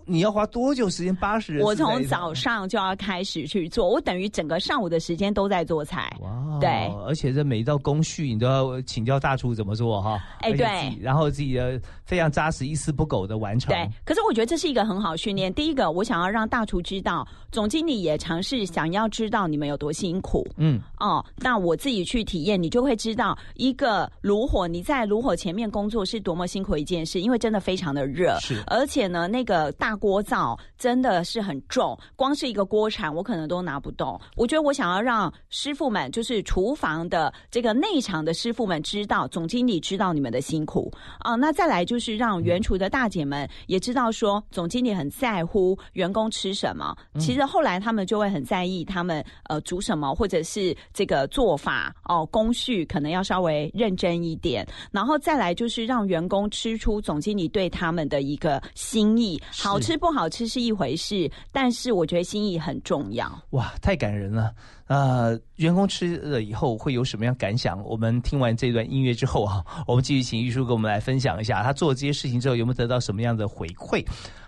[0.07, 1.15] 你要花多久时间？
[1.17, 1.65] 八十人？
[1.65, 6.15] 我从早上就要开始去做，我等于整个上午的时间都在做菜。
[6.21, 6.69] 哇，对，
[7.07, 10.21] 而且这每一道工序你都要请教大厨怎么做哈。
[10.41, 10.67] 哎，对，
[11.01, 13.73] 然后自己的非常扎实、一丝不苟的完成。
[13.73, 15.53] 对，可是我觉得这是一个很好训练。
[15.55, 20.47] 第一个，我想要让大厨知道，总经理也尝试想要知道你们有多辛苦。
[20.59, 28.37] 嗯，哦，那我自己去体验，你就会知道一个炉火，你在炉火前面工作是多么辛苦一件事，因为真的非常的热。
[28.41, 29.94] 是，而且呢，那个大。
[29.97, 34.21] 锅灶真的是很重，光是一个锅铲我可能都拿不动。
[34.37, 41.35] 我觉得我想要让师傅们，就是厨房的这个内场的师傅们知道，总经理知道你们的辛苦啊。
[41.35, 46.97] 那再来就是让原厨的大姐们也知道，说总经理很在乎员工吃什么。
[47.19, 54.67] 其实后来他们就会很在意他们呃煮什么，或者是这个做法哦工序可能要稍微认真一点。
[54.91, 59.79] 然后再来就是让员工吃出总经理对他们的一个心意，好。
[59.85, 63.31] 吃不好吃是一回事，但是我觉得心意很重要。
[63.51, 64.51] 哇，太感人了！
[64.87, 67.83] 呃，员工吃了以后会有什么样感想？
[67.85, 74.05] 我们听完这段音乐之后啊，我们继续请玉叔跟我们来分享一下，他做这些事情之后有没有得到什么样的回馈？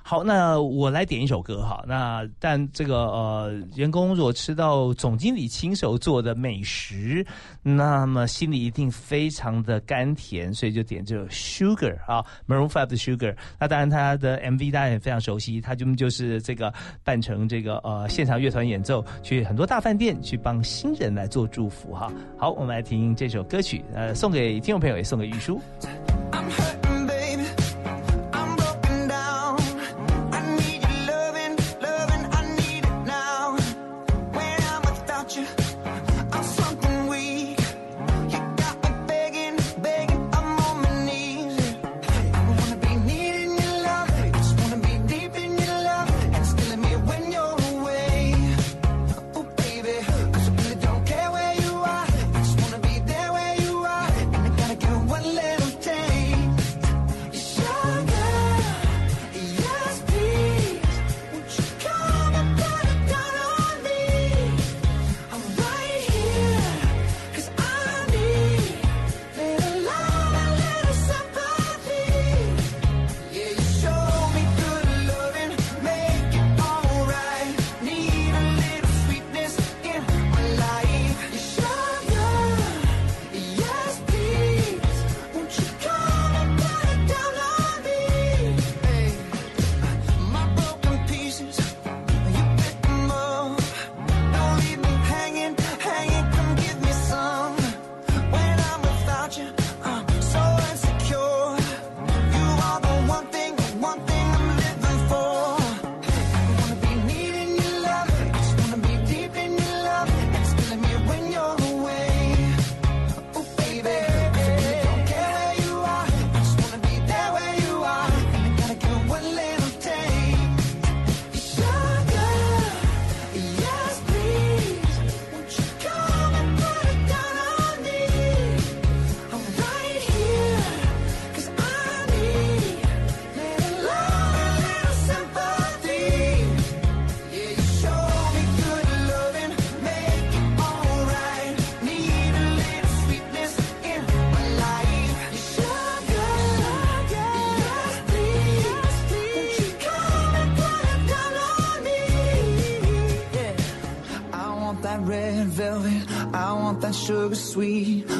[0.08, 1.84] 好，那我来点一首歌哈。
[1.84, 7.26] 那但这个呃，员工如果吃到总经理亲手做的美食，
[7.60, 13.34] 那么心里一定非常的甘甜，所以就点这首 Sugar 啊，Maroon Five 的 Sugar。
[13.58, 22.12] 那当然他的 MV 大家也非常熟悉，他就就是这个扮成这个呃现场乐团演奏，去很多大饭店去帮新人来做祝福哈。
[22.38, 25.60] 好，我们来听这首歌曲，呃，送给听众朋友，也送给玉书。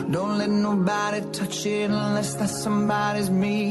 [0.09, 3.66] Don't let nobody touch it unless that somebody's me.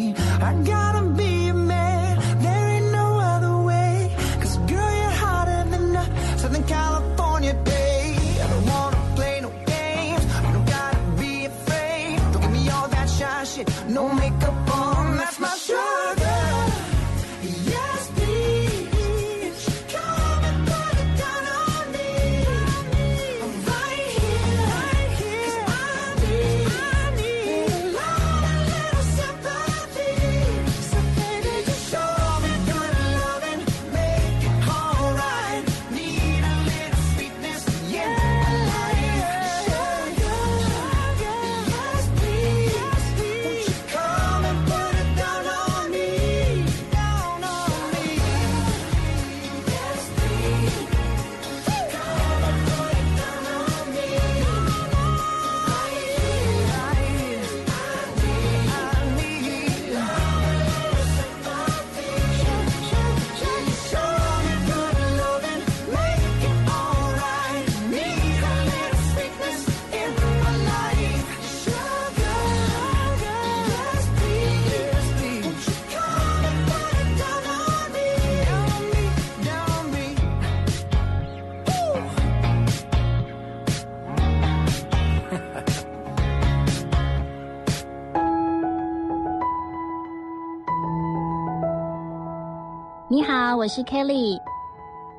[93.66, 94.40] 我是 Kelly。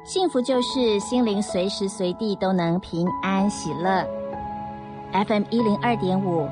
[0.04, 4.06] 幸福就是心灵随时随地都能平安喜乐。
[5.26, 6.48] FM 一零二点五，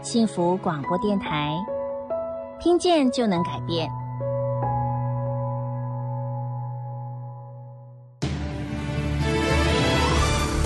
[0.00, 1.52] 幸福广播电台，
[2.60, 3.90] 听见就能改变。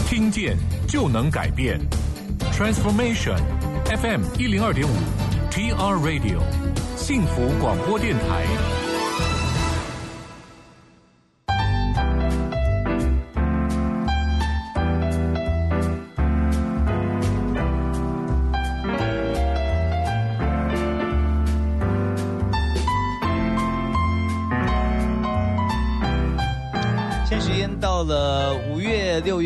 [0.07, 0.55] 听见
[0.87, 1.81] 就能改变
[2.53, 3.39] ，Transformation
[3.87, 4.93] FM 一零二点五
[5.51, 6.41] ，TR Radio
[6.95, 8.82] 幸福广播电台。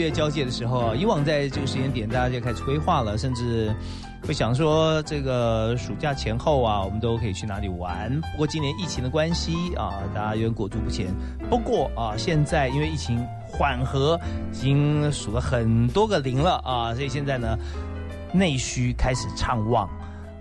[0.07, 3.75] 月、交界的时候啊，以往在这个时间点，大家就开始规划了，甚至
[4.25, 8.21] 会想说，这个暑假前后啊，我们都可以去哪里玩。
[8.33, 11.07] 不过今年疫情的关系啊，大家有点裹足不前。
[11.51, 14.19] 不过啊，现在因为疫情缓和，
[14.53, 17.59] 已经数了很多个零了啊，所以现在呢，
[18.33, 19.89] 内需开始畅旺。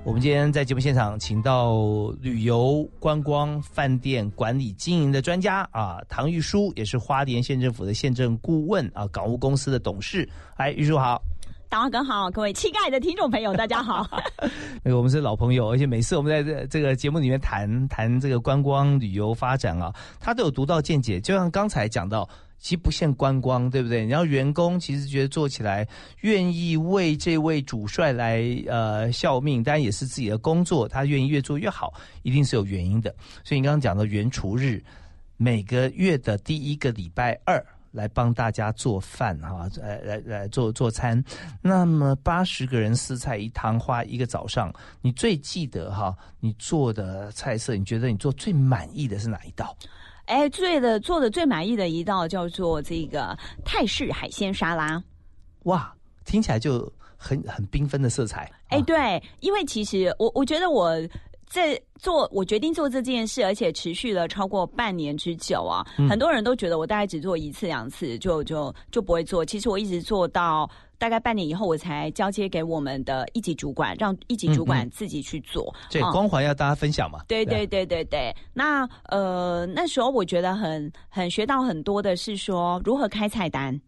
[0.06, 10.30] 我们今天在节目现场请到旅游观光饭店管理经营的专家啊，唐玉书也是花莲县政府的县政顾问啊，港务公司的董事。
[10.58, 11.20] 哎，玉书好。
[11.68, 14.08] 大华哥好，各位亲爱的听众朋友，大家好。
[14.84, 21.20] 那个我们是老朋友，而且每次我们在这这个节目里面谈谈这个观光旅游发展啊，他都有独到见解。
[21.20, 24.06] 就像刚才讲到，其实不限观光，对不对？
[24.06, 25.88] 然后员工其实觉得做起来
[26.22, 31.94] 愿意为这位主帅来呃效命，当然也是自己的工作，他愿意越做越好，
[32.24, 33.14] 一定是有原因的。
[33.44, 34.84] 所以你刚刚讲的原厨日，
[35.38, 37.64] 每个月的第一个礼拜二。
[37.96, 41.24] 来帮大家做饭哈，来来来做做餐。
[41.62, 46.14] 那么八十个人四菜一汤，花一个早上，你最记得哈？
[46.42, 49.74] 你做的菜色，你觉得你做最满意的是哪一道？
[50.26, 55.02] 哎，最的做的最满意的一道叫做这个泰式海鲜沙拉。
[55.64, 55.94] 哇，
[56.26, 58.52] 听起来就很很缤纷的色彩。
[58.70, 60.96] 哎，对，因为其实我我觉得我。
[61.48, 65.86] 这做，我决定做这件事，而且持续了超过半年之久啊！
[66.10, 75.74] 很多人都觉得我大概只做一次两次就就就不会做，其实我一直做到大概半年以后，我才交接给我们的一级主管，让一级主管自己去做。
[75.90, 77.20] 对，光环要大家分享嘛。
[77.28, 78.36] 对对对对对。
[78.54, 83.80] 那呃，那时候我觉得很很学到很多的是说如何开菜单。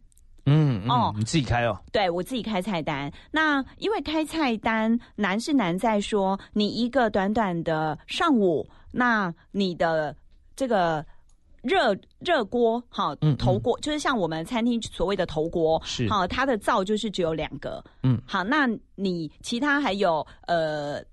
[0.50, 1.78] 嗯哦，你自己开哦？
[1.92, 3.12] 对，我自己开菜单。
[3.32, 10.16] 那因为开菜单难是难在说，你一个短短的上午，那你的
[10.56, 11.06] 这个
[11.68, 17.84] 热热锅，哈，头锅就是像我们餐厅所谓的头锅，是好，它的灶就是只有两个。
[18.04, 21.04] 嗯，好，那你其他还有呃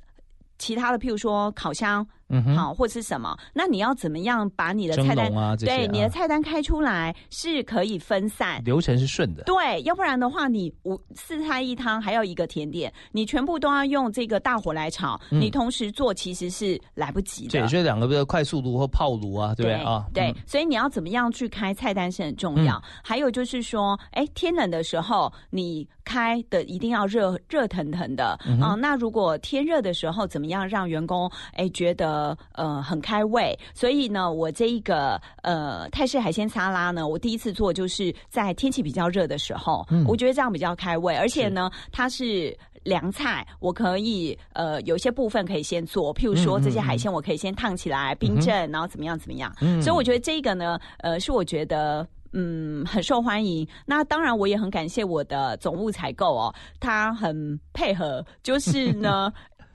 [0.59, 2.07] 其他的，譬如说烤箱。
[2.29, 3.37] 嗯哼，好，或是什么？
[3.53, 5.55] 那你要怎么样把你的菜单啊？
[5.57, 9.45] 对，你的菜单开出来是可以分散，流程是顺的。
[9.45, 17.51] 对，要不然的话，你五四菜一汤还有一个甜点，你全部都要用这个大火来炒，你同时做其实是来不及的。
[17.51, 20.07] 对，所以两个比较快速炉或泡炉啊，对不对啊？
[20.15, 22.83] 对，所以你要怎么样去开菜单是很重要。
[23.03, 28.75] 还有就是说，哎，天冷的时候你开的一定要热热腾腾的啊。
[28.75, 32.14] 那如果天热的时候，怎么样让员工哎觉得？
[32.15, 49.53] 呃呃，很开胃，所以呢，我这一个呃泰式海鲜沙拉呢，我第一次做就是在天气比较热的时候，我觉得这样比较开胃，而且呢，它是凉菜，我可以呃有些部分可以先做，譬如说这些海鲜我可以先烫起来冰镇，然后怎么样怎么样，
[49.83, 53.67] 所以我觉得这个呢，呃，是我觉得嗯很受欢迎。
[53.87, 59.33] 那当然我也很感谢我的总务采购哦，他很配合，就是呢。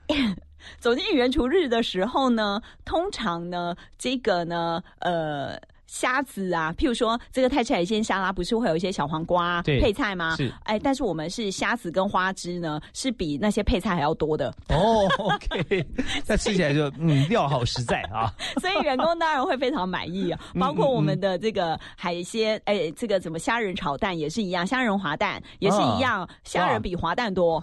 [0.78, 5.60] 走进原厨日的时候呢，通常呢，这个呢，呃。
[5.90, 10.36] 虾子啊，譬如说这个泰式海鲜沙拉，不是会有一些小黄瓜配菜吗？
[10.36, 14.54] 是，哎，但是我们是虾子跟花枝呢，是比那些配菜还要多的。
[14.68, 15.84] 哦，OK，
[16.28, 18.32] 那吃起来就嗯料好实在啊。
[18.62, 20.40] 所以员工当然会非常满意啊。
[20.60, 27.60] 包括我们的这个海鲜，哎，这个怎么虾仁炒蛋也是一样，虾仁滑蛋也是一样，虾仁比滑蛋多。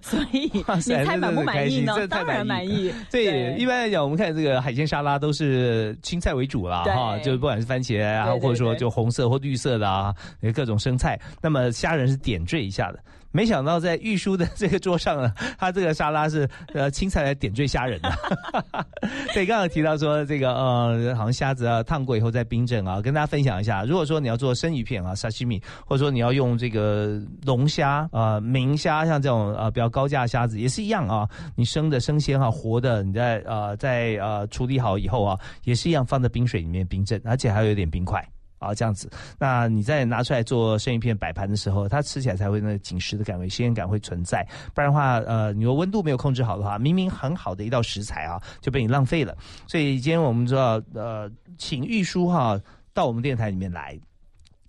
[0.00, 2.06] 所以你猜满不满意呢？
[2.06, 2.94] 当然满意。
[3.10, 7.63] 对，一般来讲，我们看这个海鲜沙拉都是青菜为主啦哈，就不管是。
[7.64, 10.14] 番茄啊，或者说就红色或绿色的啊，
[10.54, 11.18] 各种生菜。
[11.40, 12.98] 那么虾仁是点缀一下的。
[13.34, 18.08] 没想到在玉书的这个桌上呢，他这个沙拉是呃青菜来点缀虾仁的。
[19.34, 23.82] 对，刚刚提到说这个呃，好像虾子啊烫过以后再冰镇啊，跟大家分享一下。
[23.82, 31.28] 如果说你要做生鱼片啊，沙西米，或者说你要用这个龙虾啊、明虾，像这种呃比较高价的虾子也是一样啊。
[31.56, 38.24] 你生的生鲜哈，活的你在呃在呃处理好以后啊，也是一样放在冰水里面冰镇，而且还有一点冰块。
[38.64, 44.46] 啊，这样子，那你在拿出来做生鱼片摆盘的时候，它吃起来才会那紧实的感味、鲜感会存在。
[44.74, 49.36] 不然的话，呃，你的温度没有控制好的话，明明很好的一道食材啊，就被你浪费了。
[49.66, 52.60] 所以今天我们知道，呃，请玉书哈
[52.92, 53.98] 到我们电台里面来。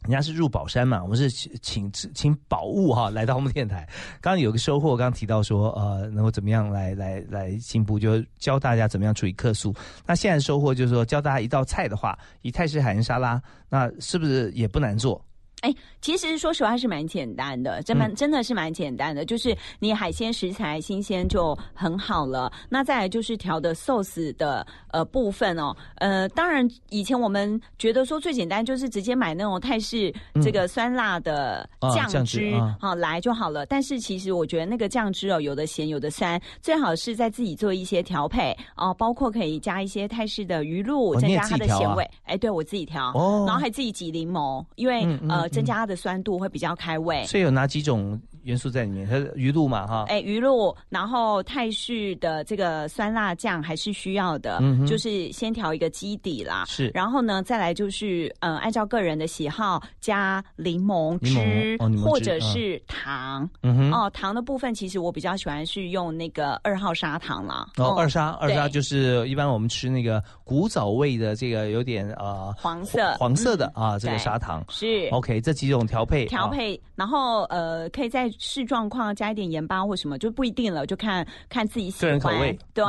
[0.05, 3.87] 人家是入宝山嘛，我们是请请请宝物哈来到我们电台。
[4.21, 9.73] 刚刚有个收获，刚刚提到说呃，能够怎么样来来来进步，就教大家怎么样处理客诉。
[10.05, 15.19] 那现在收获就是说，教大家一道菜的话，以泰式海鲜沙拉，那是不是也不难做？
[15.61, 22.51] 哎，其实说实话是蛮简单的，真蛮真的是蛮简单的，就是你海鲜食材新鲜就很好了。
[22.69, 33.65] 那再来就是调的寿司的呃部分哦，呃，当然以前我们觉得说最简单就是直接买那种泰式这个酸辣的酱汁好来就好了。
[33.65, 42.07] 但是其实我觉得那个酱汁哦，有的咸有的酸，最好是在自己做一些调配哦，包括可以加一些泰式的鱼露，增加它的咸味。
[42.25, 45.44] 哎，对我自己调，哦然后还自己挤柠檬，因为呃。
[45.49, 49.07] 增加它的酸度会比较开胃，所以有哪几种元素在里面？
[49.07, 73.13] 它鱼露嘛，哈，哎，鱼露，然后泰式的这个酸辣酱还是需要的，就是先调一个基底啦，是，然后呢，再来就是嗯，按照个人的喜好加柠檬汁或者是糖，嗯哦，糖的部分其实我比较喜欢是用那个二号砂糖啦，哦，二砂，二砂就是一般我们吃那个古早味的这个有点呃黄色。
[73.15, 74.63] 黄色的啊，这个砂糖。
[74.69, 75.07] 是。
[75.11, 75.35] OK。
[75.45, 82.19] 这几种调配，调配，然后呃，可以在视状况加一点盐巴或什么，就不一定了，就看看自己喜欢。
[82.19, 82.57] 口味。
[82.73, 82.85] 对，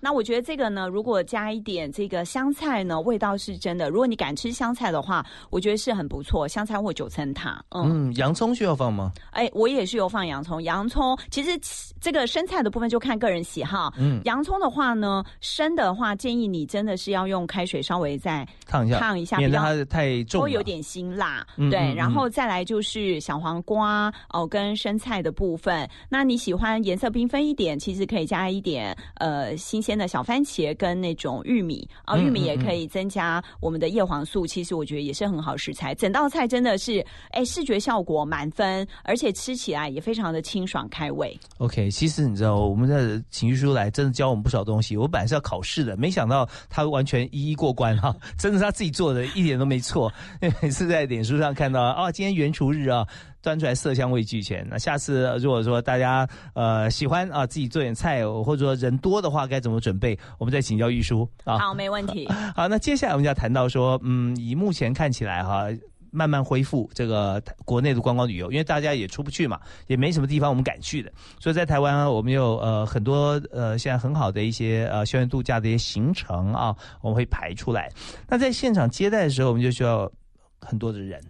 [0.00, 3.88] 那我觉得这个呢，如果加一点这个香菜呢，味道是真的。
[3.88, 6.46] 如果你敢吃香菜的话，我觉得是很不错。
[6.46, 9.12] 香菜或九层塔，嗯，洋葱需要放吗？
[9.30, 10.62] 哎，我也是有放洋葱。
[10.62, 11.58] 洋葱其实
[12.00, 13.92] 这个生菜的部分就看个人喜好。
[13.96, 21.46] 嗯，洋葱的话呢，生的话建议你真的是要用开水稍微再烫一下，烫一下，免得它太重，会有点辛辣。
[21.70, 21.94] 对。
[21.94, 25.88] 然后再来就是小黄瓜哦，跟生菜的部分。
[26.08, 34.46] 那你喜欢颜色缤纷一点，其实可以加一点呃新鲜的小番茄跟那种玉米啊，玉米也可以增加我们的叶黄素。
[34.46, 35.92] 其实我觉得也是很好食材。
[35.92, 41.36] 整道菜真的是哎视觉效果满分，而且吃起来也非常的清爽开胃。
[41.58, 44.96] OK，其实你知道我们的情绪书来真的教我们不少东西。
[44.96, 50.12] 我本来是要考试的，没想到他完全一一过关哈， 真的是他自己做的一点都没错。
[50.62, 51.96] 每次在脸书上看到。
[51.96, 53.06] 啊，今天原厨日啊，
[53.46, 54.66] 端出来色香味俱全。
[54.68, 60.18] 那下次如果说大家呃喜欢啊，自己做点菜，或者说人多的话，该怎么准备？
[60.36, 61.56] 我们再请教玉书啊。
[61.58, 62.28] 好，没问题。
[62.56, 65.68] 好，那接下来我们就要谈到说，嗯，以目前看起来哈。
[66.12, 77.92] 慢慢恢复这个国内的观光旅游，因为大家也出不去嘛，也没什么地方我们敢去的，所以在台湾我们有呃很多呃现在很好的一些呃校园度假的一些行程啊，我们会排出来。
[78.26, 80.10] 那在现场接待的时候，我们就需要
[80.58, 81.20] 很多的人。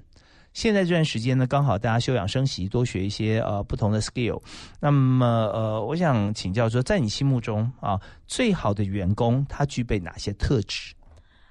[0.57, 4.41] 现在这段时间呢，刚好大家休养生息，多学一些呃不同的 skill。
[4.81, 10.95] 那么呃，我想请教说，在你心目中啊，最好的员工他具备哪些特质？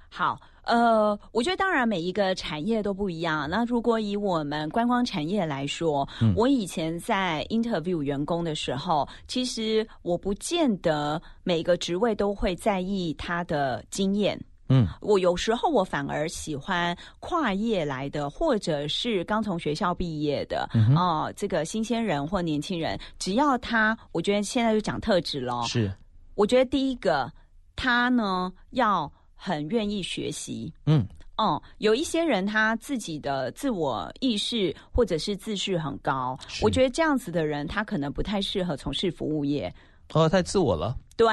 [0.09, 3.47] 好，呃，我觉得当然每一个产业都不一样。
[3.47, 14.43] 那如果以我们观光产业来说，我以前在 interview 员工的时候，其实我不见得每个职位都会在意他的经验。
[14.67, 25.63] 嗯，我有时候我反而喜欢跨业来的，或者是刚从学校毕业的嗯哦，这个新鲜人或年轻人，只要他，我觉得现在就讲特质咯。
[25.67, 25.91] 是，
[26.33, 27.31] 我觉得第一个，
[27.75, 30.73] 他呢要很愿意学习。
[30.87, 31.05] 嗯，
[31.37, 39.71] 哦，有一些人他自己的自我意识或者是自视很高，我觉得这样子的人，他可能不太适合从事服务业。
[40.13, 40.95] 哦，太自我了。
[41.17, 41.27] 对，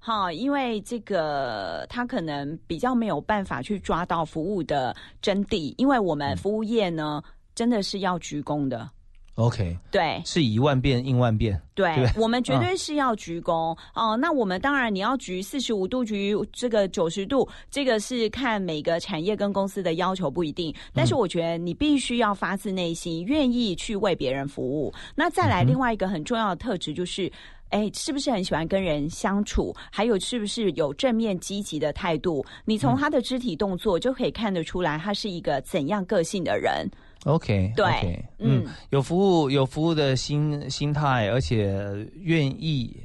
[0.00, 7.22] 哈，因为这个他可能比较没有办法去抓到服务的真谛，因为我们服务业呢，
[7.54, 8.90] 真的是要鞠躬的。
[9.38, 11.60] OK，对，是一万遍应万遍。
[11.74, 14.16] 对，我们绝对是要鞠躬哦。
[14.16, 20.74] 那我们当然你要鞠四十五度，鞠这个九十度，这个是看每个产业跟公司的要求不一定。
[20.92, 24.92] 但是我觉得你必须要发自内心，愿意去为别人服务。
[25.14, 27.30] 那再来另外一个很重要的特质就是。
[27.70, 29.76] 哎，是不是很喜欢跟人相处？
[29.92, 32.42] 还有，是不是有正面积极的态度？
[32.64, 36.90] 你从他的肢体动作就可以看得出来，他是一个怎样个性的人。
[37.28, 41.78] OK，对，嗯，有服务有服务的心心态，而且
[42.14, 42.96] 愿意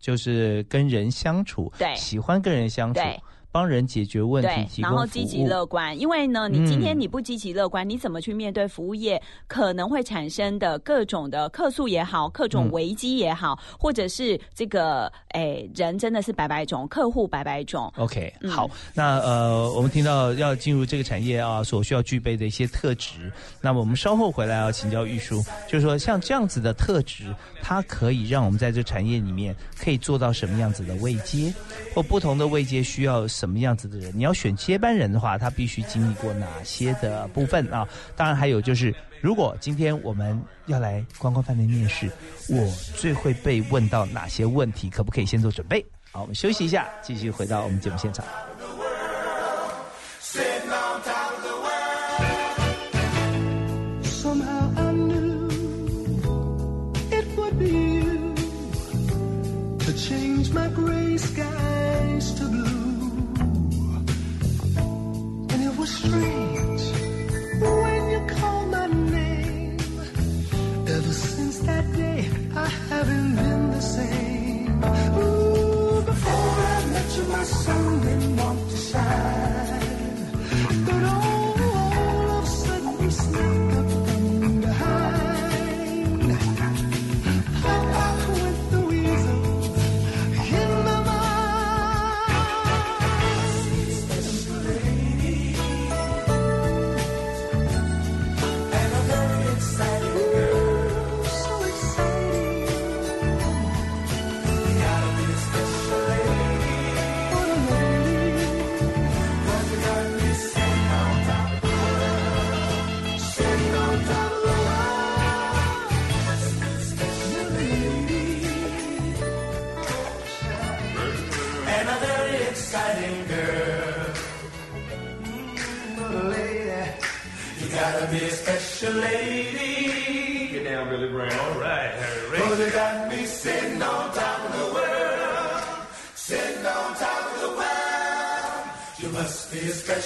[0.00, 3.00] 就是跟人相处，对，喜欢跟人相处。
[3.50, 5.98] 帮人解决问题，然后积极乐观。
[5.98, 17.90] 因为呢，你今天你不积极乐观，你怎么去面对服务业可能会产生的各种的客诉也好，各种危机也好，或者是这个诶人真的是百百种，客户百百种。
[17.96, 23.32] OK，好，那呃，我们听到要进入这个产业啊，所需要具备的一些特质。
[23.62, 31.52] 那么我们稍后回来要请教玉书，就是说像这样子的特质，它可以让我们在这产业里面可以做到什么样子的位阶，
[31.94, 33.26] 或不同的位阶需要。
[33.38, 34.10] 什么样子的人？
[34.16, 37.86] 你要选接班人的话，他必须经历过哪些的部分啊？
[38.16, 42.10] 当然还有就是，如果今天我们要来观光饭店面试，
[42.48, 42.66] 我
[42.96, 44.90] 最会被问到哪些问题？
[44.90, 45.84] 可不可以先做准备？
[46.10, 48.24] 好，我们休息一下，继续回到我们节目现场。
[66.10, 66.47] Free.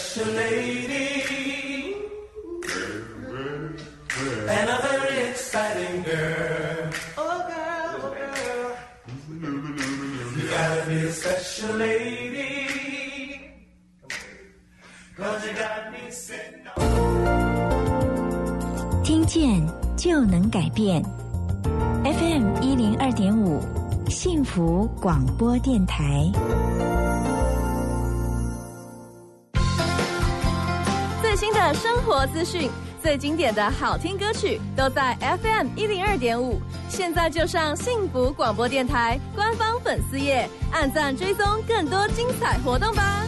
[0.02, 1.94] Be a special lady.
[4.48, 6.90] And a very exciting girl.
[7.18, 8.70] Oh, girl, oh, girl.
[10.36, 12.50] You gotta be a special lady.
[15.16, 16.82] Cause you got me sitting on
[19.04, 21.02] 听见就能改变
[22.04, 23.60] ，FM 一零二点五，
[24.08, 26.30] 幸福广播电台。
[31.74, 32.70] 生活资讯，
[33.02, 36.60] 最经典的好听歌曲，都在 FM 一零二点五。
[36.88, 43.22] 现在就上幸福广播电台官方粉丝页，按赞追踪更多精彩活动吧。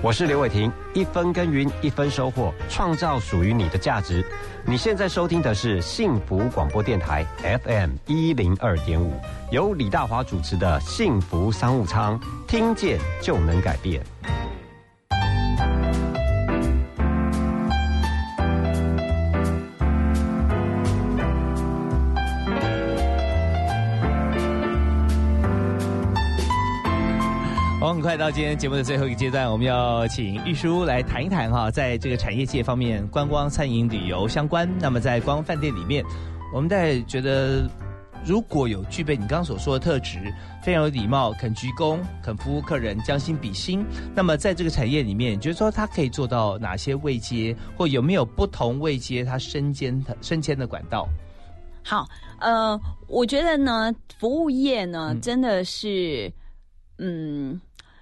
[0.00, 4.24] 我是刘伟霆，一分耕耘一分收获，创造属于你的价值。
[4.64, 7.26] 你现在收听的是幸福广播电台
[7.64, 9.20] FM 一零二点五，
[9.50, 14.00] 由李大华主持的幸福商务舱，听见就能改变。
[28.08, 34.66] 快到今天节目的最后一个阶段，我们要请玉书来谈一谈哈，在这个产业界方面，观光、餐饮、旅游相关。
[34.80, 36.02] 那么在观光饭店里面，
[36.50, 37.68] 我们在觉得
[38.24, 40.20] 如果有具备你刚刚所说的特质，
[40.62, 43.84] 非常有礼貌、肯鞠躬、肯服务客人、将心比心，
[44.14, 51.06] 那么在这个产业里面，就是说他可以做到哪些位阶，或有没有不同位阶他升迁的升迁的管道？
[51.84, 52.08] 好，
[52.40, 56.32] 呃，我觉得呢，服务业呢，真的是，
[56.96, 57.60] 嗯。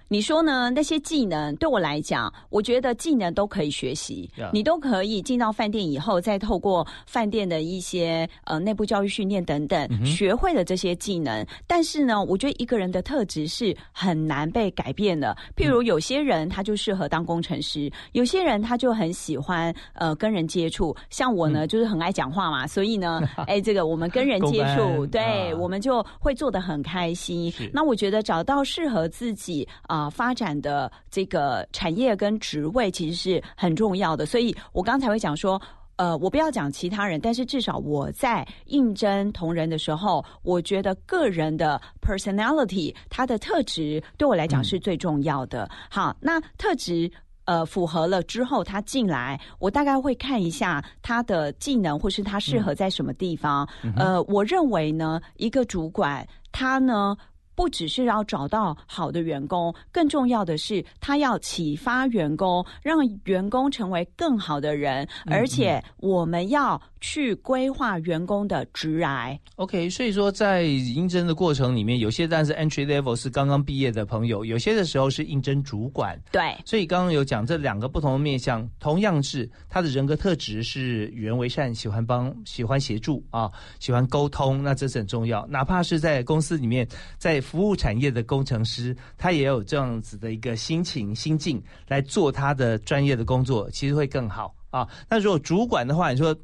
[0.09, 0.69] 你说呢？
[0.69, 4.29] 那些技能对我来讲，我觉得技能都可以学习。
[4.53, 11.45] 你都可以进到饭店以后，再透过饭店的一些呃内部教育训练等等，学会了这些技能。
[11.67, 15.35] 但是呢，我觉得一个人的特质是很难被改变的。
[15.57, 20.95] 譬如有些人他就适合当工程师，有些人他就很喜欢呃跟人接触。
[21.09, 27.53] 像我呢，就是很爱讲话嘛，所以呢， 哎，这个我们跟人接触，对我们就会做的很开心。
[27.73, 29.96] 那我觉得找到适合自己啊。
[29.97, 35.59] 啊，发展的这个产业跟职位其实是很重要的，所以我刚才会讲说，
[35.95, 45.67] 呃，我不要讲其他人，但是至少我在应征同仁的时候，我觉得个人的 personality，他的特质对我来讲是最重要的。
[45.89, 47.11] 好，那特质
[47.45, 53.67] 呃符合了之后，他进来，我大概会看一下他的技能或是他适合在什么地方。
[53.95, 57.17] 呃，我认为呢，一个主管他呢。
[57.57, 66.79] 不只是要找到好的员工，更重要的是他要启发员工，让员工成为更好的人，而且我们要。
[67.01, 69.37] 去规划员工的职涯。
[69.55, 76.19] OK，所以说在应征的过程里面，有些但是 entry level 是刚刚毕业的朋友，有些的时候是应征主管。
[76.31, 85.45] 对，所以刚刚有讲这两个不同的面向，同样是他的人格特质是与人为善，喜欢帮，喜欢协助啊，喜欢沟通，那这是很重要。
[85.47, 86.87] 哪怕是在公司里面，
[87.17, 94.87] 在服务产业的工程师，他也有这样子的一个心情心境来做他的专业的工作，其实会更好啊。
[95.09, 96.35] 那如果主管的话，你说。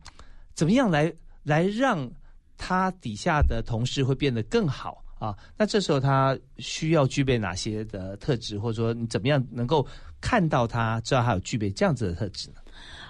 [0.54, 1.12] 怎么样来
[1.44, 2.10] 来让
[2.58, 5.36] 他底下的同事会变得更好啊？
[5.58, 9.86] 那这时候他需要具备哪些的特质，或者说你怎么样能够
[10.22, 12.56] 看到他知道他有具备这样子的特质呢？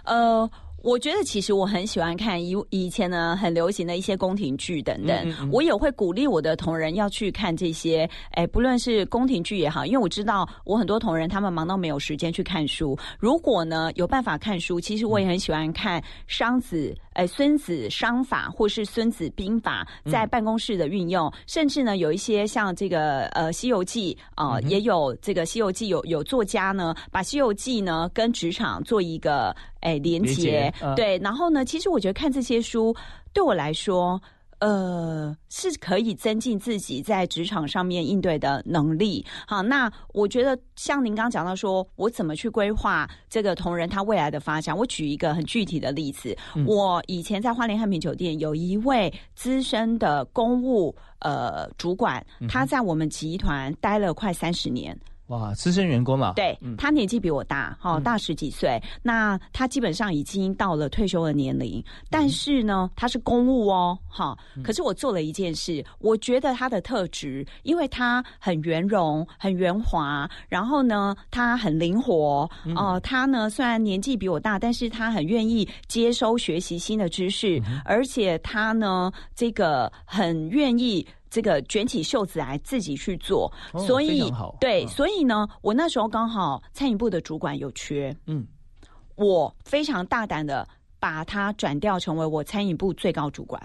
[0.06, 0.50] 呃。
[0.84, 8.06] 我觉得其实我很喜欢看以以前呢很流行的一些宫廷剧等等，我也会鼓励我的同仁要去看这些。
[8.32, 13.00] 哎，不论是宫廷剧也好，因为我知道我很多同仁他们忙到没有时间去看书。
[13.18, 29.56] 如果呢有办法看书，其实我也很喜欢看商子、哎孙子商法或是孙子兵法在办公室的运用，甚至呢有一些像这个呃《西游记》啊，也有这个《西游记》有有作家呢把《西游记》呢跟职场做一个。
[29.84, 31.66] 哎，连接对，然后呢？
[31.66, 32.96] 其实我觉得看这些书
[33.34, 34.18] 对我来说，
[34.64, 39.26] 呃，是可以增进自己在职场上面应对的能力。
[39.46, 44.74] 好，那我觉得像您刚刚讲到，说我怎么去规划这个同仁他未来的发展？
[44.76, 46.34] 我举一个很具体的例子，
[46.66, 54.98] 我以前在花莲汉品酒店有一位资深的公务呃主管，他在我们集团待了快三十年。
[55.28, 56.34] 哇，资深员工了。
[56.36, 58.82] 对他年纪比我大，哈，大十几岁。
[59.02, 64.38] 那他基本上已经到了退休的年龄，但是呢，他是公务哦，哈。
[64.64, 73.00] 可是我做了一件事，我觉得他的特质，因为他很圆融、很圆滑，然后呢，他很灵活哦。
[73.02, 81.08] 他呢，虽然年纪比我大，但是他很愿意接收学习新的知识，而且他呢，这个很愿意。
[81.34, 83.52] 这个卷起袖子来自己去做，
[83.88, 88.46] 所以对，所以呢，我那时候刚好餐饮部的主管有缺，嗯，
[89.16, 90.68] 我非常大胆的
[91.00, 93.60] 把他转调成为我餐饮部最高主管。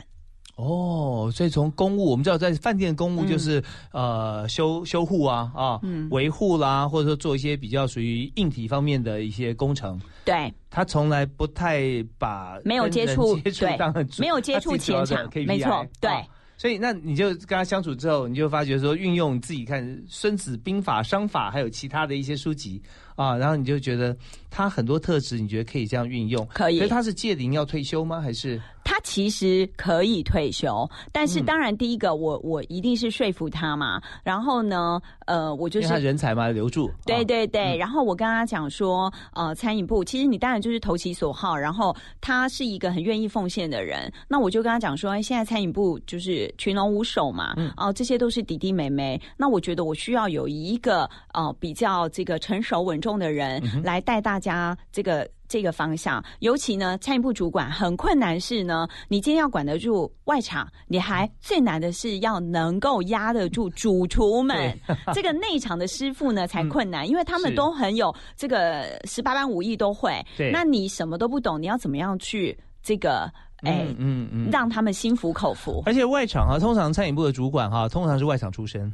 [0.57, 3.63] 哦，所以从公务，我们知道在饭店公务就是
[3.93, 5.79] 呃修修护啊啊
[6.11, 10.01] 维护啦，或者说做一些比较属于硬体方面的一些工程。
[10.25, 16.11] 对，他从来不太把没有接触接触当没有接触前场，没错，对。
[16.59, 22.83] 所以，那你就跟他相处之后，你就发觉说，运用自己看《孙子兵法》《商法》，还有其他的一些书籍
[23.19, 24.17] 啊，然后你就觉得
[24.49, 26.47] 他很多特质，你觉得可以这样运用？
[26.55, 26.79] 可以。
[26.79, 28.21] 所以他是届龄要退休吗？
[28.21, 28.61] 还是？
[28.85, 36.03] 他他其实可以退休，但是当然第一个我我一定是说服他嘛，然后呢，呃，我就是他是。
[36.03, 37.25] 人才嘛留住，对啊。
[37.25, 55.25] 对对，然后我跟他讲说，呃，餐饮部其实你当然就是投其所好，然后他是一个很愿意奉献的人，那我就跟他讲说，哎，现在餐饮部就是群龙无首嘛，哦、这些都是弟弟妹妹，那我觉得我需要有一个呃比较这个成熟稳重的人来带大家这个。
[55.51, 64.79] 这个方向，尤其呢，餐饮部主管很困难是呢，你今天要管得住外场，你还最难的是要能够压得住主厨们。
[65.15, 70.23] 这个内场的师傅呢才困难，因为他们都很有这个十八般武艺都会。
[70.37, 73.21] 对那你什么都不懂，你要怎么样去这个
[73.63, 75.83] 哎、嗯嗯嗯，让他们心服口服？
[75.87, 78.93] 而且外场啊，通常餐饮部的主管哈、通常是外场出身。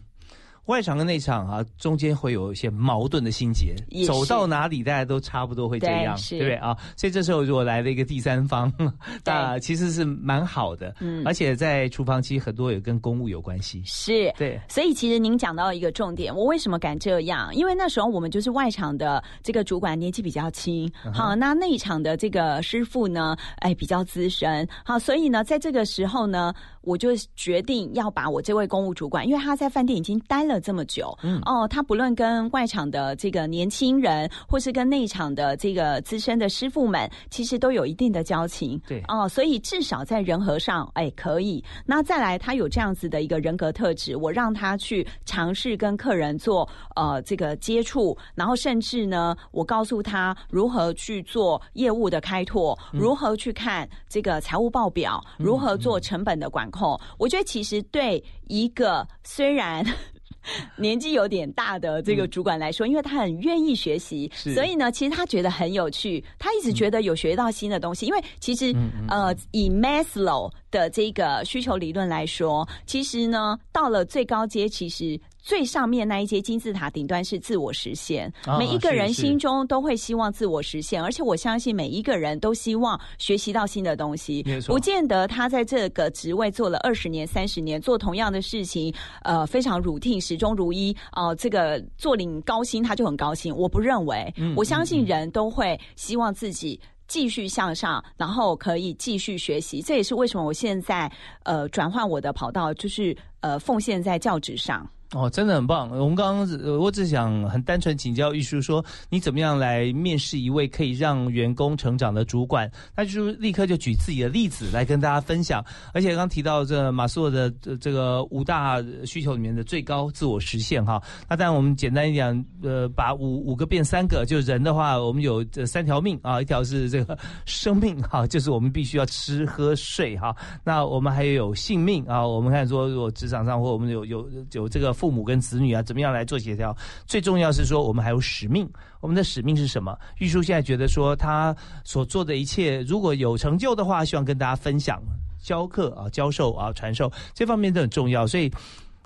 [0.67, 3.75] 外场跟内场啊，中间会有一些矛盾的心结
[4.07, 6.55] 走到哪里大家都差不多会这样，对不对？
[6.55, 6.77] 啊？
[6.97, 8.73] 所以这时候如果来了一个第三方，
[9.25, 11.23] 那其实是蛮好的，嗯。
[11.27, 17.55] 而且在厨房其实很多也跟公务有关系，是，对，所以其实您讲到一个重点，我为什么敢这样？
[17.55, 26.55] 因为那时候我们就是外场的这个主管年纪比较轻，好，那内场的这个师傅呢，哎比较资深，好，所以呢，在这个时候呢，
[26.85, 41.65] 我就决定要把我这位公务主管，因为他在饭店已经待了这么久，嗯，哦，他不论跟外场的这个年轻人，或是跟内场的这个资深的师傅们，其实都有一定的交情，对哦，所以至少在人和上，哎，可以。
[41.87, 56.74] 那再来，他有这样子的一个人格特质，我让他去尝试跟客人做呃这个接触，然后甚至呢，我告诉他如何去做业务的开拓，如何去看这个财务报表，如何做成本的管控。
[57.19, 59.85] 我觉得其实对一个虽然。
[60.77, 68.05] 年纪有点大的这个主管来说，因为他很愿意学习，所以呢，其实他觉得很有趣，他一直觉得有学到新的东西。
[68.05, 68.71] 因为其实
[69.09, 75.19] 呃，以 Maslow 的这个需求理论来说，其实呢，到了最高阶，其实。
[75.45, 88.93] 最上面那一阶金字塔顶端是自我实现，啊每一个人心中都会希望自我实现，而且我相信每一个人都希望学习到新的东西不见得他在这个职位做了二十年、三十年，做同样的事情，
[89.23, 93.55] 呃，非常 routine，始终如一，哦、这个做领高薪他就很高兴。
[93.55, 96.81] 我不认为，嗯我相信人都会希望自己。
[97.07, 101.09] 继续向上，然后可以继续学习，这也是为什么我现在
[101.43, 104.89] 呃转换我的跑道，就是呃奉献在教职上。
[105.15, 105.89] 哦，真的很棒。
[105.91, 112.71] 我们刚刚我只想很单纯请教玉树说，你怎么样来面试一位可以让员工成长的主管？
[112.97, 115.65] 那就是立刻就举自己的例子来跟大家分享。
[115.93, 121.01] 而且刚提到这马斯洛的这这个五大需求里面的最高自我实现哈。
[121.29, 130.35] 那当然我们简单一点，呃，把五五个变三个，就人的话，我们有这三条命啊，一条是这个生命哈，就是我们必须要吃喝睡哈。
[130.65, 136.75] 那我们还有性命啊，我们看说，如果职场上或我们有有有这个父母跟子女啊，怎么样来做协调？
[137.05, 138.67] 最重要是说，我们还有使命。
[139.03, 139.95] 我们的使命是什么？
[140.17, 145.03] 玉书现在觉得说，他所做的一切，如果有成就的话，希望跟大家分享、
[145.43, 148.27] 教课啊、教授啊、传授这方面都很重要。
[148.27, 148.51] 所以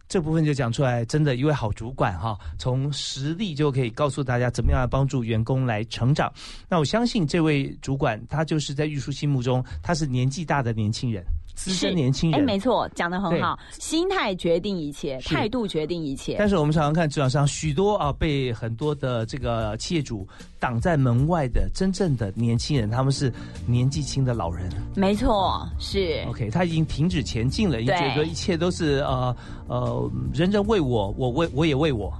[0.08, 6.32] 这部分就讲出来，真的一位好主管哈、从实力就可以告诉大家怎么样来帮助员工来成长。
[6.68, 11.24] 那我相信这位主管，他就是在玉书心目中，他是年纪大的年轻人，
[11.58, 12.46] 资深年轻人哎，人。
[12.46, 16.36] 没错，讲的很好，心态决定一切，态度决定一切。
[16.38, 20.26] 但是我们常常看职场上许多啊被很多的这个企业主
[20.60, 23.32] 挡在门外的真正的年轻人，他们是
[23.66, 24.70] 年纪轻的老人。
[24.94, 29.34] 没错，是 OK，他已经停止前进了，已觉得一切都是呃
[29.68, 32.12] 呃人人为我，我为我也为我，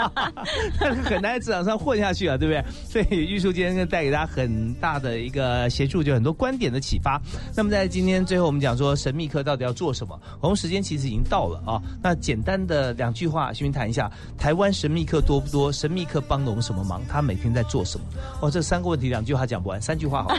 [0.80, 2.64] 但是很难在职场上混下去啊，对不对？
[2.88, 7.20] 所以玉树今天带给大家很大的一个协助，就很多观点的启发。
[7.54, 10.18] 那么在今天最后，我们讲说神秘客到底要做什么？
[10.40, 11.80] 我们时间其实已经到了啊。
[12.02, 15.70] 那简单的两句话，先谈一下台湾神秘客多不多？
[15.70, 17.02] 神秘客帮了我们什么忙？
[17.08, 18.06] 他每天在做什么？
[18.40, 20.38] 哦，这三个问题两句话讲不完，三句话好了。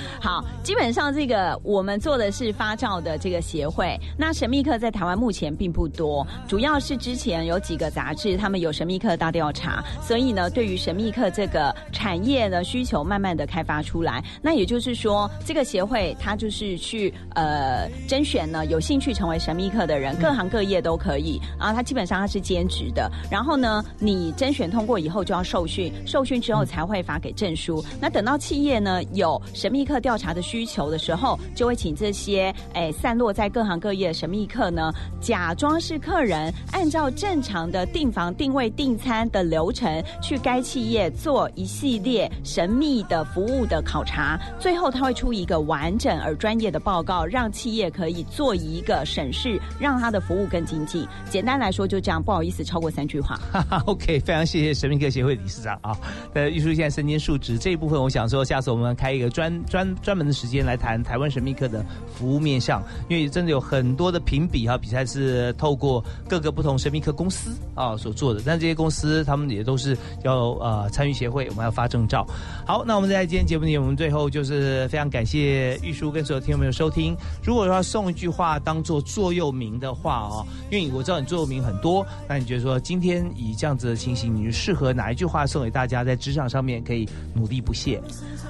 [0.20, 3.98] 好，基本上这个我们做的是发照的这个协会。
[4.18, 14.22] 那神秘客在台湾目前并不多，主要是之前有几个杂志他们有神秘客大调查，所以呢，对于神秘客这个产业的需求慢慢的开发出来。
[14.42, 21.72] 那也就是说，这个协会它就是去呃甄选呢有兴趣成为神秘客的人，各行各业都可以啊。
[21.72, 27.84] 他基本上他是兼职的，然后呢，你甄选通过以后就要受训，受训之后才会发给证书。
[28.00, 51.06] 那等到企业呢有神秘客调查的需求的时候，就会请这些诶散落在各行各业的神秘客呢，假装饰客人，按照正常的订房、定位、订餐的流程，去该企业做一系列神秘的服务的考察，最后他会出一个完整而专业的报告，让企业可以做一个审视，让他的服务更精进。
[51.28, 53.38] 简单来说就这样，不好意思超过三句话。
[53.84, 55.94] OK，非常谢谢神秘客协会理事长啊。
[56.32, 61.84] 呃，玉书现在身兼数职这一部分，我想说，下次我们开一个专专专门的时间来谈台湾神秘客的
[62.14, 72.26] 服务面向，因为真的有很多的评比哈比赛是透过各个不同神秘客公司啊所做的，但这些公司他们也都是要呃参与协会，我们要发证照。
[72.66, 77.16] 好，那我们在今天节目里，我们最后就是非常感谢玉书跟所有听众朋友收听。
[77.42, 88.00] 如果要送一句话当做座右铭的话哦，因为我知道你座右铭很多，那你觉得说今天以这样子的情形，你适合哪一句话送给大家，在职场上面可以努力不懈？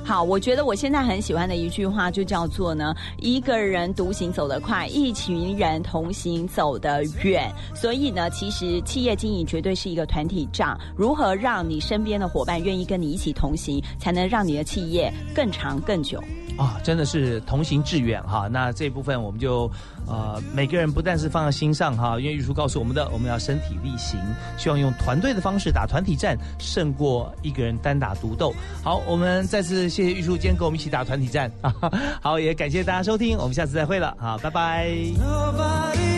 [0.03, 6.90] 好，我觉得我现在很喜欢的一句话就叫做呢：一个人独行走得快，一群人同行走得
[7.23, 7.53] 远。
[7.75, 10.79] 所以呢，其实企业经营绝对是一个团体仗。
[10.97, 16.23] 如何让你身边的伙伴愿意跟你一起同行，才能让你的企业更长更久？
[16.57, 18.47] 啊，真的是同行致远哈。
[18.47, 19.71] 那这部分我们就
[20.07, 24.21] 呃每个人不但是放在心上哈，因为玉书告诉我们的，我们要身体力行，
[24.59, 28.53] 希望用团队的方式打团体战，胜过一个人单打独斗。
[28.83, 31.75] 好，我们再次谢谢玉书今天跟我们一起打团体战啊。
[32.21, 36.10] 好，也感谢大家收听，我们下次再会了，好，拜拜。